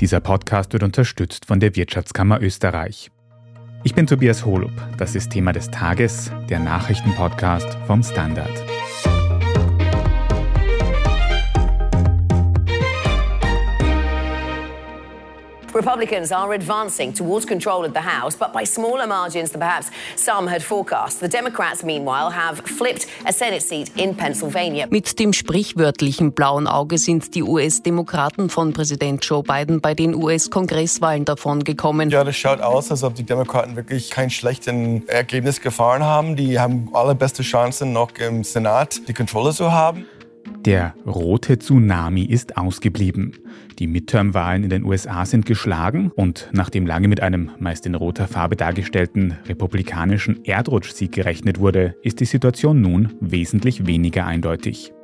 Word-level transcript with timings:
Dieser 0.00 0.20
Podcast 0.20 0.74
wird 0.74 0.82
unterstützt 0.82 1.46
von 1.46 1.58
der 1.58 1.74
Wirtschaftskammer 1.74 2.42
Österreich. 2.42 3.10
Ich 3.82 3.94
bin 3.94 4.06
Tobias 4.06 4.44
Holub. 4.44 4.72
Das 4.98 5.14
ist 5.14 5.30
Thema 5.30 5.52
des 5.52 5.70
Tages, 5.70 6.30
der 6.50 6.58
Nachrichtenpodcast 6.58 7.78
vom 7.86 8.02
Standard. 8.02 8.52
Republicans 15.76 16.32
are 16.32 16.54
advancing 16.54 17.12
towards 17.12 17.44
control 17.44 17.84
of 17.84 17.92
the 17.92 18.00
House, 18.00 18.34
but 18.34 18.50
by 18.54 18.64
smaller 18.64 19.06
margins 19.06 19.50
than 19.50 19.60
perhaps 19.60 19.90
some 20.16 20.48
had 20.50 20.62
forecast. 20.62 21.20
The 21.20 21.28
Democrats, 21.28 21.84
meanwhile, 21.84 22.30
have 22.30 22.60
flipped 22.60 23.06
a 23.26 23.32
Senate 23.32 23.60
seat 23.60 23.90
in 23.94 24.14
Pennsylvania. 24.16 24.86
Mit 24.88 25.18
dem 25.18 25.34
sprichwörtlichen 25.34 26.32
blauen 26.32 26.66
Auge 26.66 26.96
sind 26.96 27.34
die 27.34 27.42
US-Demokraten 27.42 28.48
von 28.48 28.72
Präsident 28.72 29.22
Joe 29.22 29.42
Biden 29.42 29.82
bei 29.82 29.92
den 29.92 30.14
US-Kongresswahlen 30.14 31.26
davongekommen. 31.26 32.08
Ja, 32.08 32.24
das 32.24 32.36
schaut 32.36 32.62
aus, 32.62 32.90
als 32.90 33.02
ob 33.02 33.14
die 33.14 33.24
Demokraten 33.24 33.76
wirklich 33.76 34.10
kein 34.10 34.30
schlechtes 34.30 34.72
Ergebnis 35.08 35.60
gefahren 35.60 36.02
haben. 36.02 36.36
Die 36.36 36.58
haben 36.58 36.88
allerbeste 36.94 37.42
Chancen, 37.42 37.92
noch 37.92 38.12
im 38.12 38.44
Senat 38.44 39.06
die 39.08 39.12
Kontrolle 39.12 39.52
zu 39.52 39.72
haben. 39.72 40.06
Der 40.64 40.94
rote 41.06 41.58
Tsunami 41.58 42.24
ist 42.24 42.56
ausgeblieben. 42.56 43.36
Die 43.78 43.86
Midterm-Wahlen 43.86 44.64
in 44.64 44.70
den 44.70 44.84
USA 44.84 45.26
sind 45.26 45.44
geschlagen 45.44 46.10
und 46.14 46.48
nachdem 46.52 46.86
lange 46.86 47.08
mit 47.08 47.20
einem 47.20 47.50
meist 47.58 47.84
in 47.84 47.94
roter 47.94 48.26
Farbe 48.26 48.56
dargestellten 48.56 49.34
republikanischen 49.46 50.46
Erdrutschsieg 50.46 51.12
gerechnet 51.12 51.60
wurde, 51.60 51.94
ist 52.02 52.20
die 52.20 52.24
Situation 52.24 52.80
nun 52.80 53.12
wesentlich 53.20 53.86
weniger 53.86 54.24
eindeutig. 54.24 54.94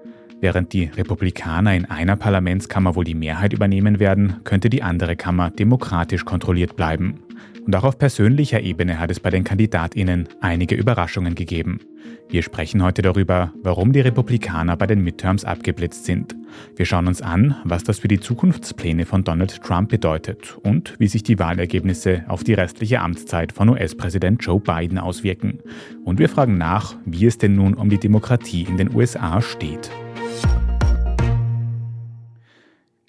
Während 0.41 0.73
die 0.73 0.85
Republikaner 0.85 1.75
in 1.75 1.85
einer 1.85 2.17
Parlamentskammer 2.17 2.97
wohl 2.97 3.05
die 3.05 3.15
Mehrheit 3.15 3.53
übernehmen 3.53 4.01
werden, 4.01 4.41
könnte 4.43 4.71
die 4.71 4.83
andere 4.83 5.17
Kammer 5.17 5.51
demokratisch 5.51 6.25
kontrolliert 6.25 6.75
bleiben. 6.75 7.21
Und 7.65 7.77
auch 7.77 7.85
auf 7.85 7.99
persönlicher 7.99 8.61
Ebene 8.61 8.99
hat 8.99 9.11
es 9.11 9.21
bei 9.21 9.31
den 9.31 9.45
Kandidatinnen 9.45 10.29
einige 10.41 10.75
Überraschungen 10.75 11.35
gegeben. 11.35 11.81
Wir 12.29 12.43
sprechen 12.43 12.83
heute 12.83 13.03
darüber, 13.03 13.53
warum 13.63 13.93
die 13.93 14.01
Republikaner 14.01 14.77
bei 14.77 14.87
den 14.87 15.03
Midterms 15.03 15.45
abgeblitzt 15.45 16.05
sind. 16.05 16.35
Wir 16.77 16.87
schauen 16.87 17.07
uns 17.07 17.23
an, 17.23 17.57
was 17.65 17.85
das 17.85 18.01
für 18.01 18.09
die 18.09 18.21
Zukunftspläne 18.21 19.07
von 19.07 19.23
Donald 19.23 19.63
Trump 19.63 19.91
bedeutet 19.91 20.57
und 20.63 20.95
wie 20.99 21.09
sich 21.09 21.23
die 21.23 21.39
Wahlergebnisse 21.39 22.25
auf 22.29 22.43
die 22.43 22.55
restliche 22.55 23.01
Amtszeit 23.01 23.53
von 23.53 23.69
US-Präsident 23.69 24.43
Joe 24.43 24.59
Biden 24.59 24.99
auswirken. 24.99 25.61
Und 26.05 26.19
wir 26.19 26.29
fragen 26.29 26.59
nach, 26.59 26.97
wie 27.05 27.27
es 27.27 27.39
denn 27.39 27.55
nun 27.55 27.75
um 27.75 27.91
die 27.91 28.01
Demokratie 28.01 28.63
in 28.63 28.77
den 28.77 28.95
USA 28.95 29.41
steht. 29.41 29.91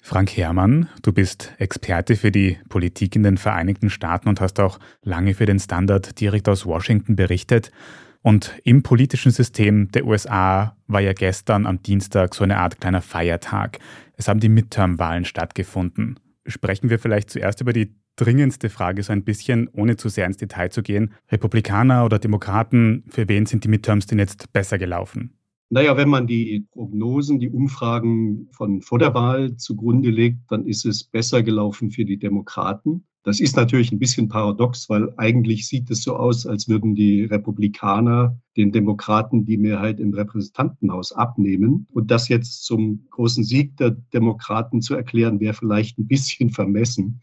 Frank 0.06 0.36
Herrmann, 0.36 0.90
du 1.00 1.14
bist 1.14 1.54
Experte 1.56 2.16
für 2.16 2.30
die 2.30 2.58
Politik 2.68 3.16
in 3.16 3.22
den 3.22 3.38
Vereinigten 3.38 3.88
Staaten 3.88 4.28
und 4.28 4.38
hast 4.38 4.60
auch 4.60 4.78
lange 5.02 5.32
für 5.32 5.46
den 5.46 5.58
Standard 5.58 6.20
direkt 6.20 6.46
aus 6.46 6.66
Washington 6.66 7.16
berichtet. 7.16 7.72
Und 8.20 8.52
im 8.64 8.82
politischen 8.82 9.32
System 9.32 9.90
der 9.92 10.04
USA 10.04 10.76
war 10.88 11.00
ja 11.00 11.14
gestern 11.14 11.64
am 11.64 11.82
Dienstag 11.82 12.34
so 12.34 12.44
eine 12.44 12.58
Art 12.58 12.82
kleiner 12.82 13.00
Feiertag. 13.00 13.78
Es 14.18 14.28
haben 14.28 14.40
die 14.40 14.50
Midterm-Wahlen 14.50 15.24
stattgefunden. 15.24 16.20
Sprechen 16.44 16.90
wir 16.90 16.98
vielleicht 16.98 17.30
zuerst 17.30 17.62
über 17.62 17.72
die 17.72 17.96
dringendste 18.16 18.68
Frage 18.68 19.02
so 19.02 19.10
ein 19.10 19.24
bisschen, 19.24 19.70
ohne 19.72 19.96
zu 19.96 20.10
sehr 20.10 20.26
ins 20.26 20.36
Detail 20.36 20.68
zu 20.68 20.82
gehen. 20.82 21.14
Republikaner 21.32 22.04
oder 22.04 22.18
Demokraten, 22.18 23.04
für 23.08 23.26
wen 23.30 23.46
sind 23.46 23.64
die 23.64 23.68
Midterms 23.68 24.04
denn 24.04 24.18
jetzt 24.18 24.52
besser 24.52 24.76
gelaufen? 24.76 25.32
Naja, 25.74 25.96
wenn 25.96 26.08
man 26.08 26.28
die 26.28 26.68
Prognosen, 26.70 27.40
die 27.40 27.50
Umfragen 27.50 28.46
von 28.52 28.80
vor 28.80 29.00
der 29.00 29.12
Wahl 29.12 29.56
zugrunde 29.56 30.08
legt, 30.08 30.38
dann 30.48 30.68
ist 30.68 30.86
es 30.86 31.02
besser 31.02 31.42
gelaufen 31.42 31.90
für 31.90 32.04
die 32.04 32.16
Demokraten. 32.16 33.04
Das 33.24 33.40
ist 33.40 33.56
natürlich 33.56 33.90
ein 33.90 33.98
bisschen 33.98 34.28
paradox, 34.28 34.88
weil 34.88 35.12
eigentlich 35.16 35.66
sieht 35.66 35.90
es 35.90 36.04
so 36.04 36.14
aus, 36.14 36.46
als 36.46 36.68
würden 36.68 36.94
die 36.94 37.24
Republikaner 37.24 38.38
den 38.56 38.70
Demokraten 38.70 39.46
die 39.46 39.56
Mehrheit 39.56 39.98
im 39.98 40.14
Repräsentantenhaus 40.14 41.10
abnehmen. 41.10 41.88
Und 41.92 42.08
das 42.08 42.28
jetzt 42.28 42.64
zum 42.64 43.08
großen 43.10 43.42
Sieg 43.42 43.76
der 43.76 43.90
Demokraten 43.90 44.80
zu 44.80 44.94
erklären, 44.94 45.40
wäre 45.40 45.54
vielleicht 45.54 45.98
ein 45.98 46.06
bisschen 46.06 46.50
vermessen. 46.50 47.20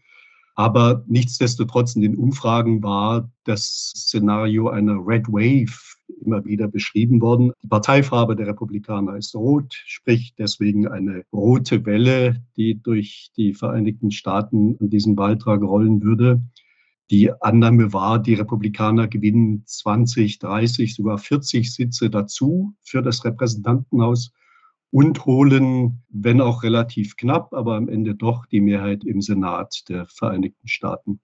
Aber 0.56 1.04
nichtsdestotrotz 1.06 1.96
in 1.96 2.02
den 2.02 2.16
Umfragen 2.16 2.82
war 2.82 3.30
das 3.44 3.94
Szenario 3.96 4.68
einer 4.68 4.98
Red 5.06 5.28
Wave 5.28 5.91
immer 6.22 6.44
wieder 6.44 6.68
beschrieben 6.68 7.20
worden. 7.20 7.52
Die 7.62 7.68
Parteifarbe 7.68 8.36
der 8.36 8.46
Republikaner 8.46 9.16
ist 9.16 9.34
rot, 9.34 9.74
sprich 9.86 10.34
deswegen 10.38 10.88
eine 10.88 11.24
rote 11.32 11.84
Welle, 11.84 12.42
die 12.56 12.80
durch 12.80 13.30
die 13.36 13.54
Vereinigten 13.54 14.10
Staaten 14.10 14.76
an 14.80 14.88
diesem 14.88 15.16
Wahltag 15.16 15.62
rollen 15.62 16.02
würde. 16.02 16.42
Die 17.10 17.30
Annahme 17.42 17.92
war, 17.92 18.18
die 18.18 18.34
Republikaner 18.34 19.08
gewinnen 19.08 19.64
20, 19.66 20.38
30, 20.38 20.94
sogar 20.94 21.18
40 21.18 21.72
Sitze 21.74 22.08
dazu 22.08 22.74
für 22.82 23.02
das 23.02 23.24
Repräsentantenhaus 23.24 24.32
und 24.90 25.24
holen, 25.24 26.02
wenn 26.10 26.40
auch 26.40 26.62
relativ 26.62 27.16
knapp, 27.16 27.52
aber 27.54 27.76
am 27.76 27.88
Ende 27.88 28.14
doch 28.14 28.46
die 28.46 28.60
Mehrheit 28.60 29.04
im 29.04 29.20
Senat 29.20 29.88
der 29.88 30.06
Vereinigten 30.06 30.68
Staaten. 30.68 31.20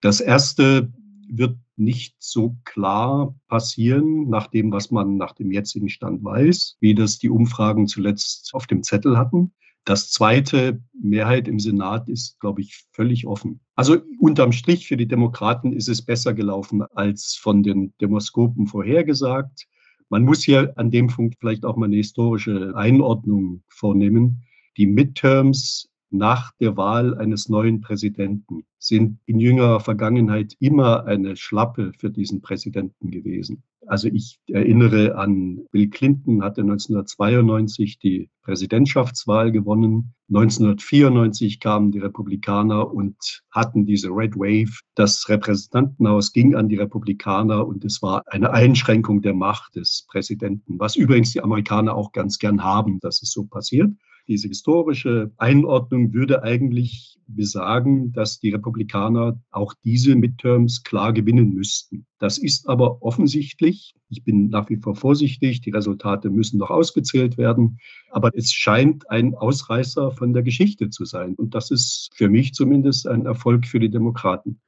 Das 0.00 0.20
erste 0.20 0.92
wird 1.30 1.56
nicht 1.76 2.16
so 2.18 2.56
klar 2.64 3.34
passieren, 3.48 4.28
nach 4.28 4.48
dem, 4.48 4.72
was 4.72 4.90
man 4.90 5.16
nach 5.16 5.32
dem 5.32 5.52
jetzigen 5.52 5.88
Stand 5.88 6.24
weiß, 6.24 6.76
wie 6.80 6.94
das 6.94 7.18
die 7.18 7.30
Umfragen 7.30 7.86
zuletzt 7.86 8.50
auf 8.54 8.66
dem 8.66 8.82
Zettel 8.82 9.16
hatten. 9.16 9.52
Das 9.84 10.10
zweite, 10.10 10.82
Mehrheit 11.00 11.48
im 11.48 11.58
Senat, 11.58 12.08
ist, 12.08 12.38
glaube 12.40 12.60
ich, 12.60 12.84
völlig 12.92 13.26
offen. 13.26 13.60
Also 13.74 13.96
unterm 14.18 14.52
Strich 14.52 14.86
für 14.86 14.96
die 14.96 15.08
Demokraten 15.08 15.72
ist 15.72 15.88
es 15.88 16.02
besser 16.02 16.34
gelaufen 16.34 16.82
als 16.94 17.36
von 17.36 17.62
den 17.62 17.94
Demoskopen 18.00 18.66
vorhergesagt. 18.66 19.66
Man 20.10 20.24
muss 20.24 20.42
hier 20.42 20.72
an 20.76 20.90
dem 20.90 21.06
Punkt 21.06 21.36
vielleicht 21.38 21.64
auch 21.64 21.76
mal 21.76 21.86
eine 21.86 21.96
historische 21.96 22.74
Einordnung 22.76 23.62
vornehmen. 23.68 24.42
Die 24.76 24.86
Midterms 24.86 25.88
nach 26.10 26.52
der 26.60 26.76
Wahl 26.76 27.16
eines 27.16 27.48
neuen 27.48 27.80
Präsidenten 27.80 28.64
sind 28.78 29.18
in 29.26 29.40
jüngerer 29.40 29.80
Vergangenheit 29.80 30.54
immer 30.60 31.04
eine 31.04 31.36
Schlappe 31.36 31.92
für 31.98 32.10
diesen 32.10 32.40
Präsidenten 32.40 33.10
gewesen. 33.10 33.62
Also 33.86 34.08
ich 34.08 34.38
erinnere 34.48 35.16
an 35.16 35.66
Bill 35.70 35.88
Clinton 35.88 36.42
hatte 36.42 36.60
1992 36.60 37.98
die 37.98 38.28
Präsidentschaftswahl 38.42 39.50
gewonnen. 39.50 40.14
1994 40.28 41.58
kamen 41.58 41.90
die 41.90 41.98
Republikaner 41.98 42.92
und 42.92 43.42
hatten 43.50 43.86
diese 43.86 44.08
Red 44.08 44.36
Wave. 44.36 44.80
Das 44.94 45.28
Repräsentantenhaus 45.30 46.32
ging 46.32 46.54
an 46.54 46.68
die 46.68 46.76
Republikaner 46.76 47.66
und 47.66 47.84
es 47.84 48.02
war 48.02 48.24
eine 48.26 48.50
Einschränkung 48.52 49.22
der 49.22 49.34
Macht 49.34 49.76
des 49.76 50.04
Präsidenten, 50.08 50.78
was 50.78 50.94
übrigens 50.94 51.32
die 51.32 51.40
Amerikaner 51.40 51.94
auch 51.94 52.12
ganz 52.12 52.38
gern 52.38 52.62
haben, 52.62 53.00
dass 53.00 53.22
es 53.22 53.32
so 53.32 53.44
passiert. 53.44 53.90
Diese 54.28 54.48
historische 54.48 55.30
Einordnung 55.38 56.12
würde 56.12 56.42
eigentlich 56.42 57.18
besagen, 57.28 58.12
dass 58.12 58.40
die 58.40 58.50
Republikaner 58.50 59.40
auch 59.50 59.72
diese 59.84 60.16
Midterms 60.16 60.82
klar 60.82 61.14
gewinnen 61.14 61.54
müssten. 61.54 62.04
Das 62.18 62.36
ist 62.36 62.68
aber 62.68 63.02
offensichtlich, 63.02 63.94
ich 64.10 64.24
bin 64.24 64.50
nach 64.50 64.68
wie 64.68 64.76
vor 64.76 64.96
vorsichtig, 64.96 65.62
die 65.62 65.70
Resultate 65.70 66.28
müssen 66.28 66.58
noch 66.58 66.68
ausgezählt 66.68 67.38
werden, 67.38 67.78
aber 68.10 68.30
es 68.34 68.52
scheint 68.52 69.10
ein 69.10 69.34
Ausreißer 69.34 70.10
von 70.10 70.34
der 70.34 70.42
Geschichte 70.42 70.90
zu 70.90 71.06
sein. 71.06 71.34
Und 71.34 71.54
das 71.54 71.70
ist 71.70 72.10
für 72.14 72.28
mich 72.28 72.52
zumindest 72.52 73.08
ein 73.08 73.24
Erfolg 73.24 73.66
für 73.66 73.80
die 73.80 73.90
Demokraten. 73.90 74.60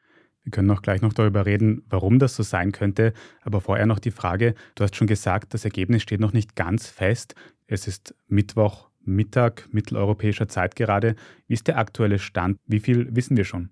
Wir 0.43 0.53
können 0.53 0.71
auch 0.71 0.81
gleich 0.81 1.03
noch 1.03 1.13
darüber 1.13 1.45
reden, 1.45 1.83
warum 1.91 2.19
das 2.19 2.35
so 2.35 2.43
sein 2.43 2.73
könnte. 2.73 3.13
Aber 3.43 3.61
vorher 3.61 3.85
noch 3.85 3.99
die 3.99 4.11
Frage, 4.11 4.55
du 4.75 4.85
hast 4.85 4.97
schon 4.97 5.07
gesagt, 5.07 5.53
das 5.53 5.67
Ergebnis 5.67 6.03
steht 6.03 6.21
noch 6.21 6.33
nicht 6.33 6.57
ganz 6.57 6.87
fest. 6.87 7.35
Es 7.67 7.87
ist 7.87 8.15
Mittwoch 8.27 8.90
Mittag 9.11 9.69
mitteleuropäischer 9.73 10.49
Zeit 10.49 10.77
gerade. 10.77 11.17
Wie 11.47 11.55
ist 11.55 11.69
der 11.69 11.79
aktuelle 11.79 12.19
Stand? 12.19 12.59
Wie 12.67 12.81
viel 12.81 13.15
wissen 13.15 13.37
wir 13.37 13.45
schon? 13.45 13.71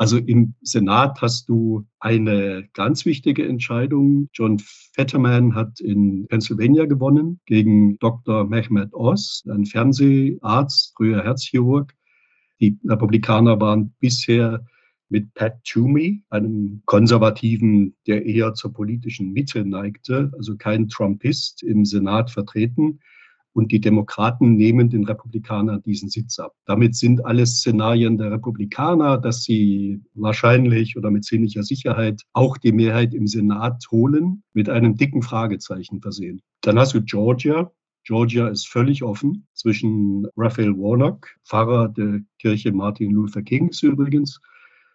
Also 0.00 0.16
im 0.16 0.54
Senat 0.62 1.20
hast 1.20 1.50
du 1.50 1.86
eine 1.98 2.66
ganz 2.72 3.04
wichtige 3.04 3.46
Entscheidung. 3.46 4.30
John 4.32 4.58
Fetterman 4.94 5.54
hat 5.54 5.78
in 5.80 6.26
Pennsylvania 6.28 6.86
gewonnen 6.86 7.38
gegen 7.44 7.98
Dr. 7.98 8.46
Mehmet 8.46 8.94
Oz, 8.94 9.44
ein 9.46 9.66
Fernseharzt, 9.66 10.94
früher 10.96 11.22
Herzchirurg. 11.22 11.94
Die 12.60 12.78
Republikaner 12.88 13.60
waren 13.60 13.94
bisher 14.00 14.64
mit 15.10 15.34
Pat 15.34 15.62
Toomey, 15.64 16.22
einem 16.30 16.80
Konservativen, 16.86 17.94
der 18.06 18.24
eher 18.24 18.54
zur 18.54 18.72
politischen 18.72 19.32
Mitte 19.32 19.66
neigte, 19.66 20.32
also 20.38 20.56
kein 20.56 20.88
Trumpist, 20.88 21.62
im 21.62 21.84
Senat 21.84 22.30
vertreten 22.30 23.00
und 23.52 23.72
die 23.72 23.80
Demokraten 23.80 24.54
nehmen 24.56 24.90
den 24.90 25.04
Republikanern 25.04 25.82
diesen 25.82 26.08
Sitz 26.08 26.38
ab. 26.38 26.52
Damit 26.66 26.94
sind 26.94 27.24
alle 27.24 27.46
Szenarien 27.46 28.16
der 28.16 28.30
Republikaner, 28.30 29.18
dass 29.18 29.42
sie 29.42 30.00
wahrscheinlich 30.14 30.96
oder 30.96 31.10
mit 31.10 31.24
ziemlicher 31.24 31.62
Sicherheit 31.62 32.22
auch 32.32 32.56
die 32.56 32.72
Mehrheit 32.72 33.14
im 33.14 33.26
Senat 33.26 33.84
holen, 33.90 34.42
mit 34.52 34.68
einem 34.68 34.96
dicken 34.96 35.22
Fragezeichen 35.22 36.00
versehen. 36.00 36.40
Dann 36.62 36.78
hast 36.78 36.94
du 36.94 37.02
Georgia. 37.02 37.70
Georgia 38.04 38.48
ist 38.48 38.66
völlig 38.66 39.02
offen 39.02 39.46
zwischen 39.54 40.26
Raphael 40.36 40.76
Warnock, 40.76 41.28
Pfarrer 41.44 41.88
der 41.88 42.20
Kirche 42.38 42.72
Martin 42.72 43.12
Luther 43.12 43.42
Kings 43.42 43.82
übrigens, 43.82 44.40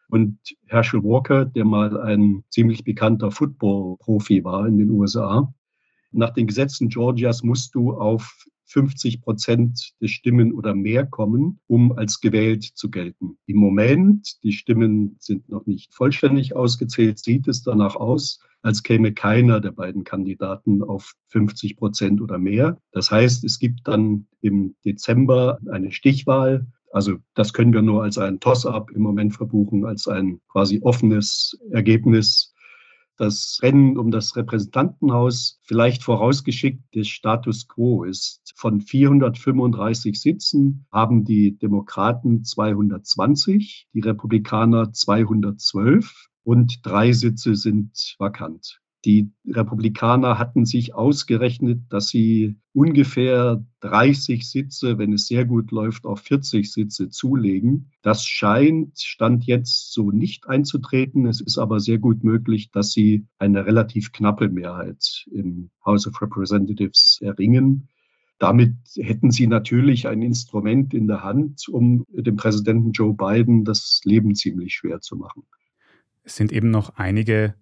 und 0.09 0.37
Herschel 0.67 1.03
Walker, 1.03 1.45
der 1.45 1.65
mal 1.65 1.99
ein 2.01 2.43
ziemlich 2.49 2.83
bekannter 2.83 3.31
Football-Profi 3.31 4.43
war 4.43 4.67
in 4.67 4.77
den 4.77 4.91
USA. 4.91 5.53
Nach 6.15 6.29
den 6.29 6.47
Gesetzen 6.47 6.87
Georgias 6.87 7.43
musst 7.43 7.75
du 7.75 7.91
auf 7.93 8.47
50 8.67 9.21
Prozent 9.21 9.91
der 9.99 10.07
Stimmen 10.07 10.53
oder 10.53 10.73
mehr 10.73 11.05
kommen, 11.05 11.59
um 11.67 11.91
als 11.91 12.21
gewählt 12.21 12.63
zu 12.63 12.89
gelten. 12.89 13.37
Im 13.45 13.57
Moment, 13.57 14.41
die 14.41 14.53
Stimmen 14.53 15.17
sind 15.19 15.49
noch 15.49 15.65
nicht 15.65 15.93
vollständig 15.93 16.55
ausgezählt, 16.55 17.19
sieht 17.19 17.49
es 17.49 17.63
danach 17.63 17.97
aus, 17.97 18.39
als 18.61 18.81
käme 18.81 19.13
keiner 19.13 19.59
der 19.59 19.71
beiden 19.71 20.05
Kandidaten 20.05 20.81
auf 20.81 21.15
50 21.27 21.75
Prozent 21.75 22.21
oder 22.21 22.39
mehr. 22.39 22.79
Das 22.93 23.11
heißt, 23.11 23.43
es 23.43 23.59
gibt 23.59 23.81
dann 23.85 24.25
im 24.39 24.75
Dezember 24.85 25.59
eine 25.69 25.91
Stichwahl. 25.91 26.65
Also 26.93 27.17
das 27.33 27.51
können 27.51 27.73
wir 27.73 27.81
nur 27.81 28.03
als 28.03 28.17
ein 28.17 28.39
Toss-up 28.39 28.89
im 28.91 29.01
Moment 29.01 29.35
verbuchen, 29.35 29.85
als 29.85 30.07
ein 30.07 30.39
quasi 30.47 30.79
offenes 30.81 31.59
Ergebnis 31.71 32.54
das 33.17 33.59
Rennen 33.61 33.97
um 33.97 34.11
das 34.11 34.35
Repräsentantenhaus 34.35 35.59
vielleicht 35.63 36.03
vorausgeschickt 36.03 36.93
des 36.93 37.07
Status 37.07 37.67
quo 37.67 38.03
ist. 38.03 38.53
Von 38.55 38.81
435 38.81 40.19
Sitzen 40.19 40.85
haben 40.91 41.23
die 41.25 41.57
Demokraten 41.57 42.43
220, 42.43 43.87
die 43.93 43.99
Republikaner 43.99 44.91
212 44.91 46.27
und 46.43 46.79
drei 46.83 47.11
Sitze 47.11 47.55
sind 47.55 48.15
vakant. 48.19 48.79
Die 49.05 49.31
Republikaner 49.47 50.39
hatten 50.39 50.65
sich 50.65 50.95
ausgerechnet, 50.95 51.81
dass 51.89 52.07
sie 52.07 52.55
ungefähr 52.73 53.63
30 53.81 54.49
Sitze, 54.49 54.97
wenn 54.97 55.13
es 55.13 55.27
sehr 55.27 55.45
gut 55.45 55.69
läuft, 55.69 56.05
auf 56.05 56.21
40 56.21 56.73
Sitze 56.73 57.09
zulegen. 57.09 57.91
Das 58.01 58.25
scheint, 58.25 58.99
stand 58.99 59.45
jetzt 59.45 59.93
so 59.93 60.09
nicht 60.09 60.49
einzutreten. 60.49 61.27
Es 61.27 61.39
ist 61.39 61.59
aber 61.59 61.79
sehr 61.79 61.99
gut 61.99 62.23
möglich, 62.23 62.71
dass 62.71 62.93
sie 62.93 63.27
eine 63.37 63.67
relativ 63.67 64.11
knappe 64.11 64.49
Mehrheit 64.49 65.27
im 65.31 65.69
House 65.85 66.07
of 66.07 66.19
Representatives 66.19 67.19
erringen. 67.21 67.89
Damit 68.39 68.73
hätten 68.95 69.29
sie 69.29 69.45
natürlich 69.45 70.07
ein 70.07 70.23
Instrument 70.23 70.95
in 70.95 71.07
der 71.07 71.23
Hand, 71.23 71.69
um 71.69 72.05
dem 72.09 72.37
Präsidenten 72.37 72.91
Joe 72.91 73.13
Biden 73.13 73.65
das 73.65 74.01
Leben 74.03 74.33
ziemlich 74.33 74.73
schwer 74.73 74.99
zu 74.99 75.15
machen. 75.15 75.43
Es 76.23 76.35
sind 76.35 76.51
eben 76.51 76.71
noch 76.71 76.95
einige 76.95 77.53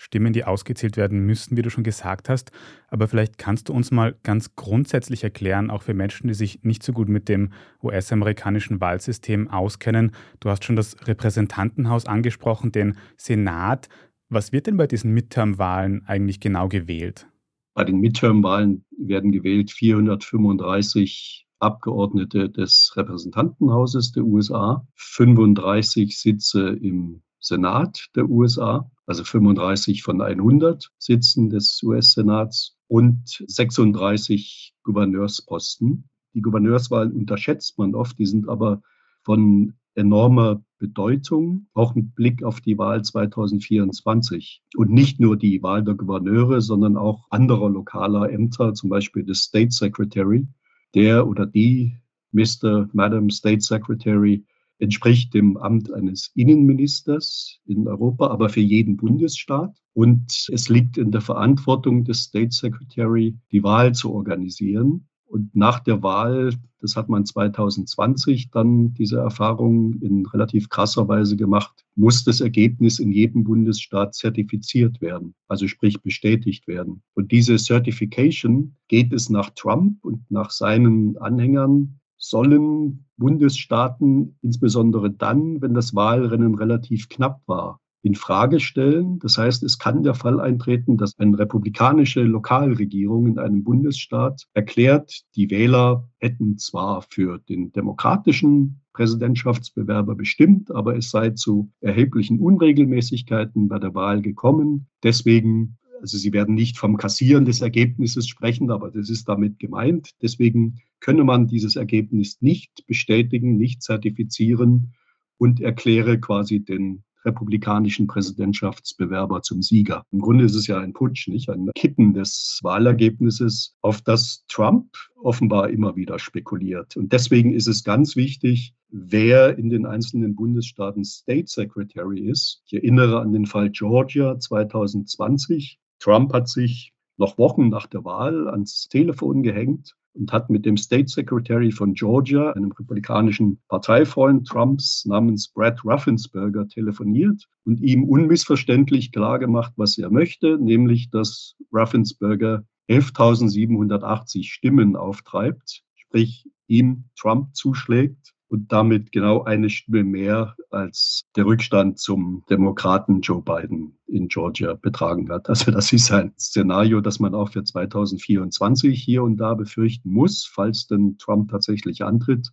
Stimmen, 0.00 0.32
die 0.32 0.44
ausgezählt 0.44 0.96
werden 0.96 1.26
müssen, 1.26 1.58
wie 1.58 1.62
du 1.62 1.68
schon 1.68 1.84
gesagt 1.84 2.30
hast. 2.30 2.52
Aber 2.88 3.06
vielleicht 3.06 3.36
kannst 3.36 3.68
du 3.68 3.74
uns 3.74 3.90
mal 3.90 4.16
ganz 4.22 4.56
grundsätzlich 4.56 5.24
erklären, 5.24 5.70
auch 5.70 5.82
für 5.82 5.92
Menschen, 5.92 6.28
die 6.28 6.34
sich 6.34 6.60
nicht 6.62 6.82
so 6.82 6.94
gut 6.94 7.10
mit 7.10 7.28
dem 7.28 7.50
US-amerikanischen 7.82 8.80
Wahlsystem 8.80 9.48
auskennen. 9.48 10.12
Du 10.40 10.48
hast 10.48 10.64
schon 10.64 10.74
das 10.76 10.96
Repräsentantenhaus 11.06 12.06
angesprochen, 12.06 12.72
den 12.72 12.96
Senat. 13.18 13.90
Was 14.30 14.52
wird 14.52 14.68
denn 14.68 14.78
bei 14.78 14.86
diesen 14.86 15.12
Midterm-Wahlen 15.12 16.06
eigentlich 16.06 16.40
genau 16.40 16.68
gewählt? 16.68 17.26
Bei 17.74 17.84
den 17.84 18.00
Midterm-Wahlen 18.00 18.86
werden 18.96 19.32
gewählt 19.32 19.70
435 19.70 21.46
Abgeordnete 21.58 22.48
des 22.48 22.94
Repräsentantenhauses 22.96 24.12
der 24.12 24.24
USA, 24.24 24.86
35 24.94 26.18
Sitze 26.18 26.70
im 26.70 27.20
Senat 27.38 28.06
der 28.16 28.30
USA, 28.30 28.90
also 29.10 29.24
35 29.24 30.04
von 30.04 30.22
100 30.22 30.92
Sitzen 30.98 31.50
des 31.50 31.82
US-Senats 31.82 32.76
und 32.86 33.42
36 33.44 34.72
Gouverneursposten. 34.84 36.08
Die 36.32 36.40
Gouverneurswahlen 36.40 37.10
unterschätzt 37.10 37.76
man 37.76 37.96
oft, 37.96 38.20
die 38.20 38.26
sind 38.26 38.48
aber 38.48 38.82
von 39.24 39.74
enormer 39.96 40.62
Bedeutung, 40.78 41.66
auch 41.74 41.96
mit 41.96 42.14
Blick 42.14 42.44
auf 42.44 42.60
die 42.60 42.78
Wahl 42.78 43.02
2024. 43.02 44.62
Und 44.76 44.92
nicht 44.92 45.18
nur 45.18 45.36
die 45.36 45.60
Wahl 45.60 45.82
der 45.82 45.94
Gouverneure, 45.94 46.60
sondern 46.60 46.96
auch 46.96 47.26
anderer 47.30 47.68
lokaler 47.68 48.30
Ämter, 48.30 48.74
zum 48.74 48.90
Beispiel 48.90 49.24
des 49.24 49.40
State 49.40 49.72
Secretary, 49.72 50.46
der 50.94 51.26
oder 51.26 51.46
die 51.46 51.96
Mr. 52.30 52.88
Madam 52.92 53.28
State 53.28 53.62
Secretary 53.62 54.44
entspricht 54.80 55.34
dem 55.34 55.56
Amt 55.56 55.92
eines 55.92 56.30
Innenministers 56.34 57.60
in 57.66 57.86
Europa, 57.86 58.28
aber 58.28 58.48
für 58.48 58.60
jeden 58.60 58.96
Bundesstaat. 58.96 59.76
Und 59.92 60.48
es 60.50 60.68
liegt 60.68 60.96
in 60.96 61.10
der 61.10 61.20
Verantwortung 61.20 62.04
des 62.04 62.22
State 62.24 62.52
Secretary, 62.52 63.36
die 63.52 63.62
Wahl 63.62 63.94
zu 63.94 64.12
organisieren. 64.12 65.06
Und 65.26 65.54
nach 65.54 65.78
der 65.78 66.02
Wahl, 66.02 66.54
das 66.80 66.96
hat 66.96 67.08
man 67.08 67.24
2020 67.24 68.50
dann 68.50 68.94
diese 68.94 69.18
Erfahrung 69.18 70.00
in 70.00 70.26
relativ 70.26 70.68
krasser 70.68 71.06
Weise 71.06 71.36
gemacht, 71.36 71.84
muss 71.94 72.24
das 72.24 72.40
Ergebnis 72.40 72.98
in 72.98 73.12
jedem 73.12 73.44
Bundesstaat 73.44 74.14
zertifiziert 74.14 75.00
werden, 75.00 75.34
also 75.46 75.68
sprich 75.68 76.02
bestätigt 76.02 76.66
werden. 76.66 77.02
Und 77.14 77.30
diese 77.30 77.58
Certification 77.58 78.74
geht 78.88 79.12
es 79.12 79.30
nach 79.30 79.50
Trump 79.50 80.04
und 80.04 80.28
nach 80.30 80.50
seinen 80.50 81.16
Anhängern 81.18 82.00
sollen 82.16 83.04
Bundesstaaten, 83.20 84.36
insbesondere 84.42 85.12
dann, 85.12 85.62
wenn 85.62 85.74
das 85.74 85.94
Wahlrennen 85.94 86.56
relativ 86.56 87.08
knapp 87.08 87.40
war, 87.46 87.78
in 88.02 88.14
Frage 88.14 88.60
stellen. 88.60 89.18
Das 89.18 89.38
heißt, 89.38 89.62
es 89.62 89.78
kann 89.78 90.02
der 90.02 90.14
Fall 90.14 90.40
eintreten, 90.40 90.96
dass 90.96 91.18
eine 91.18 91.38
republikanische 91.38 92.22
Lokalregierung 92.22 93.26
in 93.26 93.38
einem 93.38 93.62
Bundesstaat 93.62 94.46
erklärt, 94.54 95.22
die 95.36 95.50
Wähler 95.50 96.08
hätten 96.18 96.58
zwar 96.58 97.02
für 97.10 97.38
den 97.38 97.72
demokratischen 97.72 98.80
Präsidentschaftsbewerber 98.92 100.14
bestimmt, 100.14 100.70
aber 100.74 100.96
es 100.96 101.10
sei 101.10 101.30
zu 101.30 101.70
erheblichen 101.80 102.40
Unregelmäßigkeiten 102.40 103.68
bei 103.68 103.78
der 103.78 103.94
Wahl 103.94 104.22
gekommen. 104.22 104.88
Deswegen 105.02 105.76
also 106.00 106.18
Sie 106.18 106.32
werden 106.32 106.54
nicht 106.54 106.78
vom 106.78 106.96
Kassieren 106.96 107.44
des 107.44 107.60
Ergebnisses 107.60 108.28
sprechen, 108.28 108.70
aber 108.70 108.90
das 108.90 109.10
ist 109.10 109.28
damit 109.28 109.58
gemeint. 109.58 110.10
Deswegen 110.22 110.80
könne 111.00 111.24
man 111.24 111.46
dieses 111.46 111.76
Ergebnis 111.76 112.38
nicht 112.40 112.86
bestätigen, 112.86 113.56
nicht 113.56 113.82
zertifizieren 113.82 114.94
und 115.38 115.60
erkläre 115.60 116.18
quasi 116.18 116.60
den 116.60 117.02
republikanischen 117.24 118.06
Präsidentschaftsbewerber 118.06 119.42
zum 119.42 119.62
Sieger. 119.62 120.04
Im 120.10 120.20
Grunde 120.20 120.44
ist 120.44 120.54
es 120.54 120.66
ja 120.66 120.78
ein 120.78 120.92
Putsch, 120.92 121.28
nicht 121.28 121.50
ein 121.50 121.70
Kippen 121.74 122.14
des 122.14 122.60
Wahlergebnisses, 122.62 123.76
auf 123.82 124.00
das 124.00 124.44
Trump 124.48 124.96
offenbar 125.22 125.70
immer 125.70 125.96
wieder 125.96 126.18
spekuliert. 126.18 126.96
Und 126.96 127.12
deswegen 127.12 127.52
ist 127.52 127.66
es 127.66 127.84
ganz 127.84 128.16
wichtig, 128.16 128.74
wer 128.88 129.58
in 129.58 129.68
den 129.68 129.86
einzelnen 129.86 130.34
Bundesstaaten 130.34 131.04
State 131.04 131.46
Secretary 131.46 132.20
ist. 132.20 132.62
Ich 132.66 132.74
erinnere 132.74 133.20
an 133.20 133.32
den 133.32 133.46
Fall 133.46 133.70
Georgia 133.70 134.38
2020. 134.38 135.78
Trump 136.00 136.32
hat 136.32 136.48
sich 136.48 136.92
noch 137.18 137.38
Wochen 137.38 137.68
nach 137.68 137.86
der 137.86 138.04
Wahl 138.04 138.48
ans 138.48 138.88
Telefon 138.88 139.42
gehängt 139.42 139.94
und 140.14 140.32
hat 140.32 140.50
mit 140.50 140.66
dem 140.66 140.76
State 140.76 141.08
Secretary 141.08 141.70
von 141.70 141.94
Georgia, 141.94 142.52
einem 142.52 142.72
republikanischen 142.72 143.60
Parteifreund 143.68 144.48
Trumps 144.48 145.04
namens 145.04 145.48
Brad 145.48 145.84
Ruffensberger, 145.84 146.66
telefoniert 146.66 147.46
und 147.64 147.80
ihm 147.80 148.04
unmissverständlich 148.04 149.12
klargemacht, 149.12 149.74
was 149.76 149.98
er 149.98 150.10
möchte, 150.10 150.58
nämlich 150.58 151.10
dass 151.10 151.54
Ruffensberger 151.72 152.64
11.780 152.88 154.44
Stimmen 154.44 154.96
auftreibt, 154.96 155.82
sprich 155.94 156.48
ihm 156.66 157.04
Trump 157.16 157.54
zuschlägt 157.54 158.34
und 158.50 158.72
damit 158.72 159.12
genau 159.12 159.44
eine 159.44 159.70
Stimme 159.70 160.02
mehr 160.02 160.56
als 160.70 161.22
der 161.36 161.46
Rückstand 161.46 162.00
zum 162.00 162.42
Demokraten 162.50 163.20
Joe 163.20 163.40
Biden 163.40 163.96
in 164.08 164.26
Georgia 164.26 164.74
betragen 164.74 165.30
hat. 165.30 165.48
Also 165.48 165.70
das 165.70 165.92
ist 165.92 166.10
ein 166.10 166.32
Szenario, 166.36 167.00
das 167.00 167.20
man 167.20 167.34
auch 167.34 167.52
für 167.52 167.62
2024 167.62 169.00
hier 169.00 169.22
und 169.22 169.36
da 169.36 169.54
befürchten 169.54 170.10
muss, 170.10 170.44
falls 170.44 170.88
denn 170.88 171.16
Trump 171.18 171.52
tatsächlich 171.52 172.02
antritt. 172.02 172.50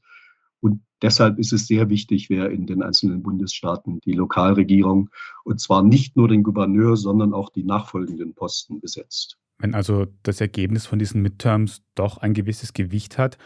Und 0.60 0.82
deshalb 1.02 1.40
ist 1.40 1.52
es 1.52 1.66
sehr 1.66 1.90
wichtig, 1.90 2.30
wer 2.30 2.52
in 2.52 2.68
den 2.68 2.84
einzelnen 2.84 3.24
Bundesstaaten 3.24 4.00
die 4.02 4.14
Lokalregierung 4.14 5.10
und 5.46 5.60
zwar 5.60 5.82
nicht 5.82 6.16
nur 6.16 6.28
den 6.28 6.44
Gouverneur, 6.44 6.96
sondern 6.96 7.34
auch 7.34 7.50
die 7.50 7.64
nachfolgenden 7.64 8.36
Posten 8.36 8.80
besetzt. 8.80 9.40
Wenn 9.58 9.74
also 9.74 10.06
das 10.22 10.42
Ergebnis 10.42 10.86
von 10.86 11.00
diesen 11.00 11.24
Midterms 11.24 11.82
doch 11.96 12.20
ein 12.20 12.36
gewisses 12.36 12.74
Gewicht 12.74 13.18
hat, 13.18 13.40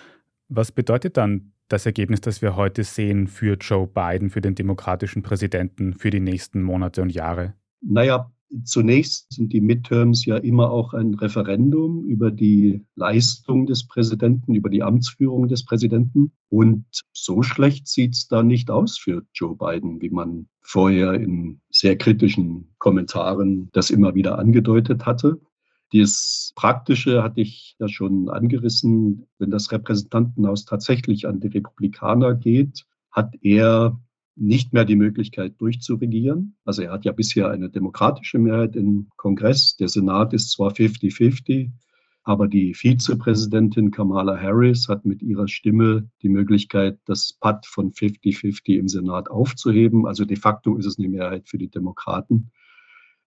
was 0.50 0.74
bedeutet 0.74 1.16
dann 1.16 1.54
das 1.72 1.86
Ergebnis, 1.86 2.22
das 2.22 2.42
wir 2.42 2.56
heute 2.56 2.84
sehen 2.84 3.28
für 3.28 3.56
Joe 3.56 3.88
Biden, 3.88 4.30
für 4.30 4.42
den 4.42 4.56
demokratischen 4.56 5.24
Präsidenten 5.24 5.94
für 5.94 6.10
die 6.10 6.20
nächsten 6.20 6.62
Monate 6.62 7.02
und 7.02 7.12
Jahre? 7.12 7.54
Naja, 7.82 8.32
zunächst 8.64 9.32
sind 9.34 9.54
die 9.54 9.62
Midterms 9.62 10.26
ja 10.26 10.38
immer 10.38 10.72
auch 10.72 10.94
ein 10.94 11.14
Referendum 11.14 12.06
über 12.06 12.32
die 12.32 12.86
Leistung 12.96 13.66
des 13.66 13.88
Präsidenten, 13.88 14.56
über 14.56 14.70
die 14.70 14.84
Amtsführung 14.84 15.48
des 15.48 15.66
Präsidenten. 15.66 16.32
Und 16.50 16.86
so 17.14 17.42
schlecht 17.42 17.88
sieht 17.88 18.14
es 18.14 18.28
da 18.28 18.44
nicht 18.44 18.70
aus 18.70 18.98
für 18.98 19.24
Joe 19.34 19.56
Biden, 19.56 20.02
wie 20.02 20.10
man 20.10 20.48
vorher 20.62 21.14
in 21.14 21.62
sehr 21.70 21.98
kritischen 21.98 22.74
Kommentaren 22.78 23.70
das 23.72 23.90
immer 23.90 24.16
wieder 24.16 24.38
angedeutet 24.38 25.06
hatte. 25.06 25.40
Das 25.94 26.54
Praktische 26.56 27.22
hatte 27.22 27.42
ich 27.42 27.76
ja 27.80 27.90
schon 27.90 28.30
angerissen. 28.30 29.28
Wenn 29.40 29.52
das 29.52 29.72
Repräsentantenhaus 29.72 30.66
tatsächlich 30.66 31.28
an 31.28 31.40
die 31.40 31.50
Republikaner 31.50 32.34
geht, 32.34 32.86
hat 33.12 33.36
er 33.42 34.00
nicht 34.36 34.72
mehr 34.74 34.86
die 34.86 34.96
Möglichkeit 34.96 35.60
durchzuregieren. 35.60 36.56
Also 36.64 36.82
er 36.84 36.94
hat 36.94 37.04
ja 37.04 37.12
bisher 37.12 37.50
eine 37.50 37.70
demokratische 37.70 38.40
Mehrheit 38.40 38.76
im 38.76 39.10
Kongress. 39.18 39.76
Der 39.76 39.90
Senat 39.90 40.34
ist 40.34 40.52
zwar 40.52 40.72
50-50, 40.72 41.72
aber 42.24 42.48
die 42.48 42.74
Vizepräsidentin 42.74 43.92
Kamala 43.92 44.40
Harris 44.40 44.88
hat 44.88 45.06
mit 45.06 45.22
ihrer 45.22 45.48
Stimme 45.48 46.10
die 46.22 46.30
Möglichkeit, 46.30 47.00
das 47.06 47.34
Patt 47.34 47.66
von 47.66 47.92
50-50 47.92 48.78
im 48.78 48.88
Senat 48.88 49.30
aufzuheben. 49.30 50.06
Also 50.08 50.24
de 50.24 50.38
facto 50.38 50.78
ist 50.78 50.86
es 50.86 50.98
eine 50.98 51.10
Mehrheit 51.10 51.50
für 51.50 51.58
die 51.58 51.70
Demokraten. 51.70 52.52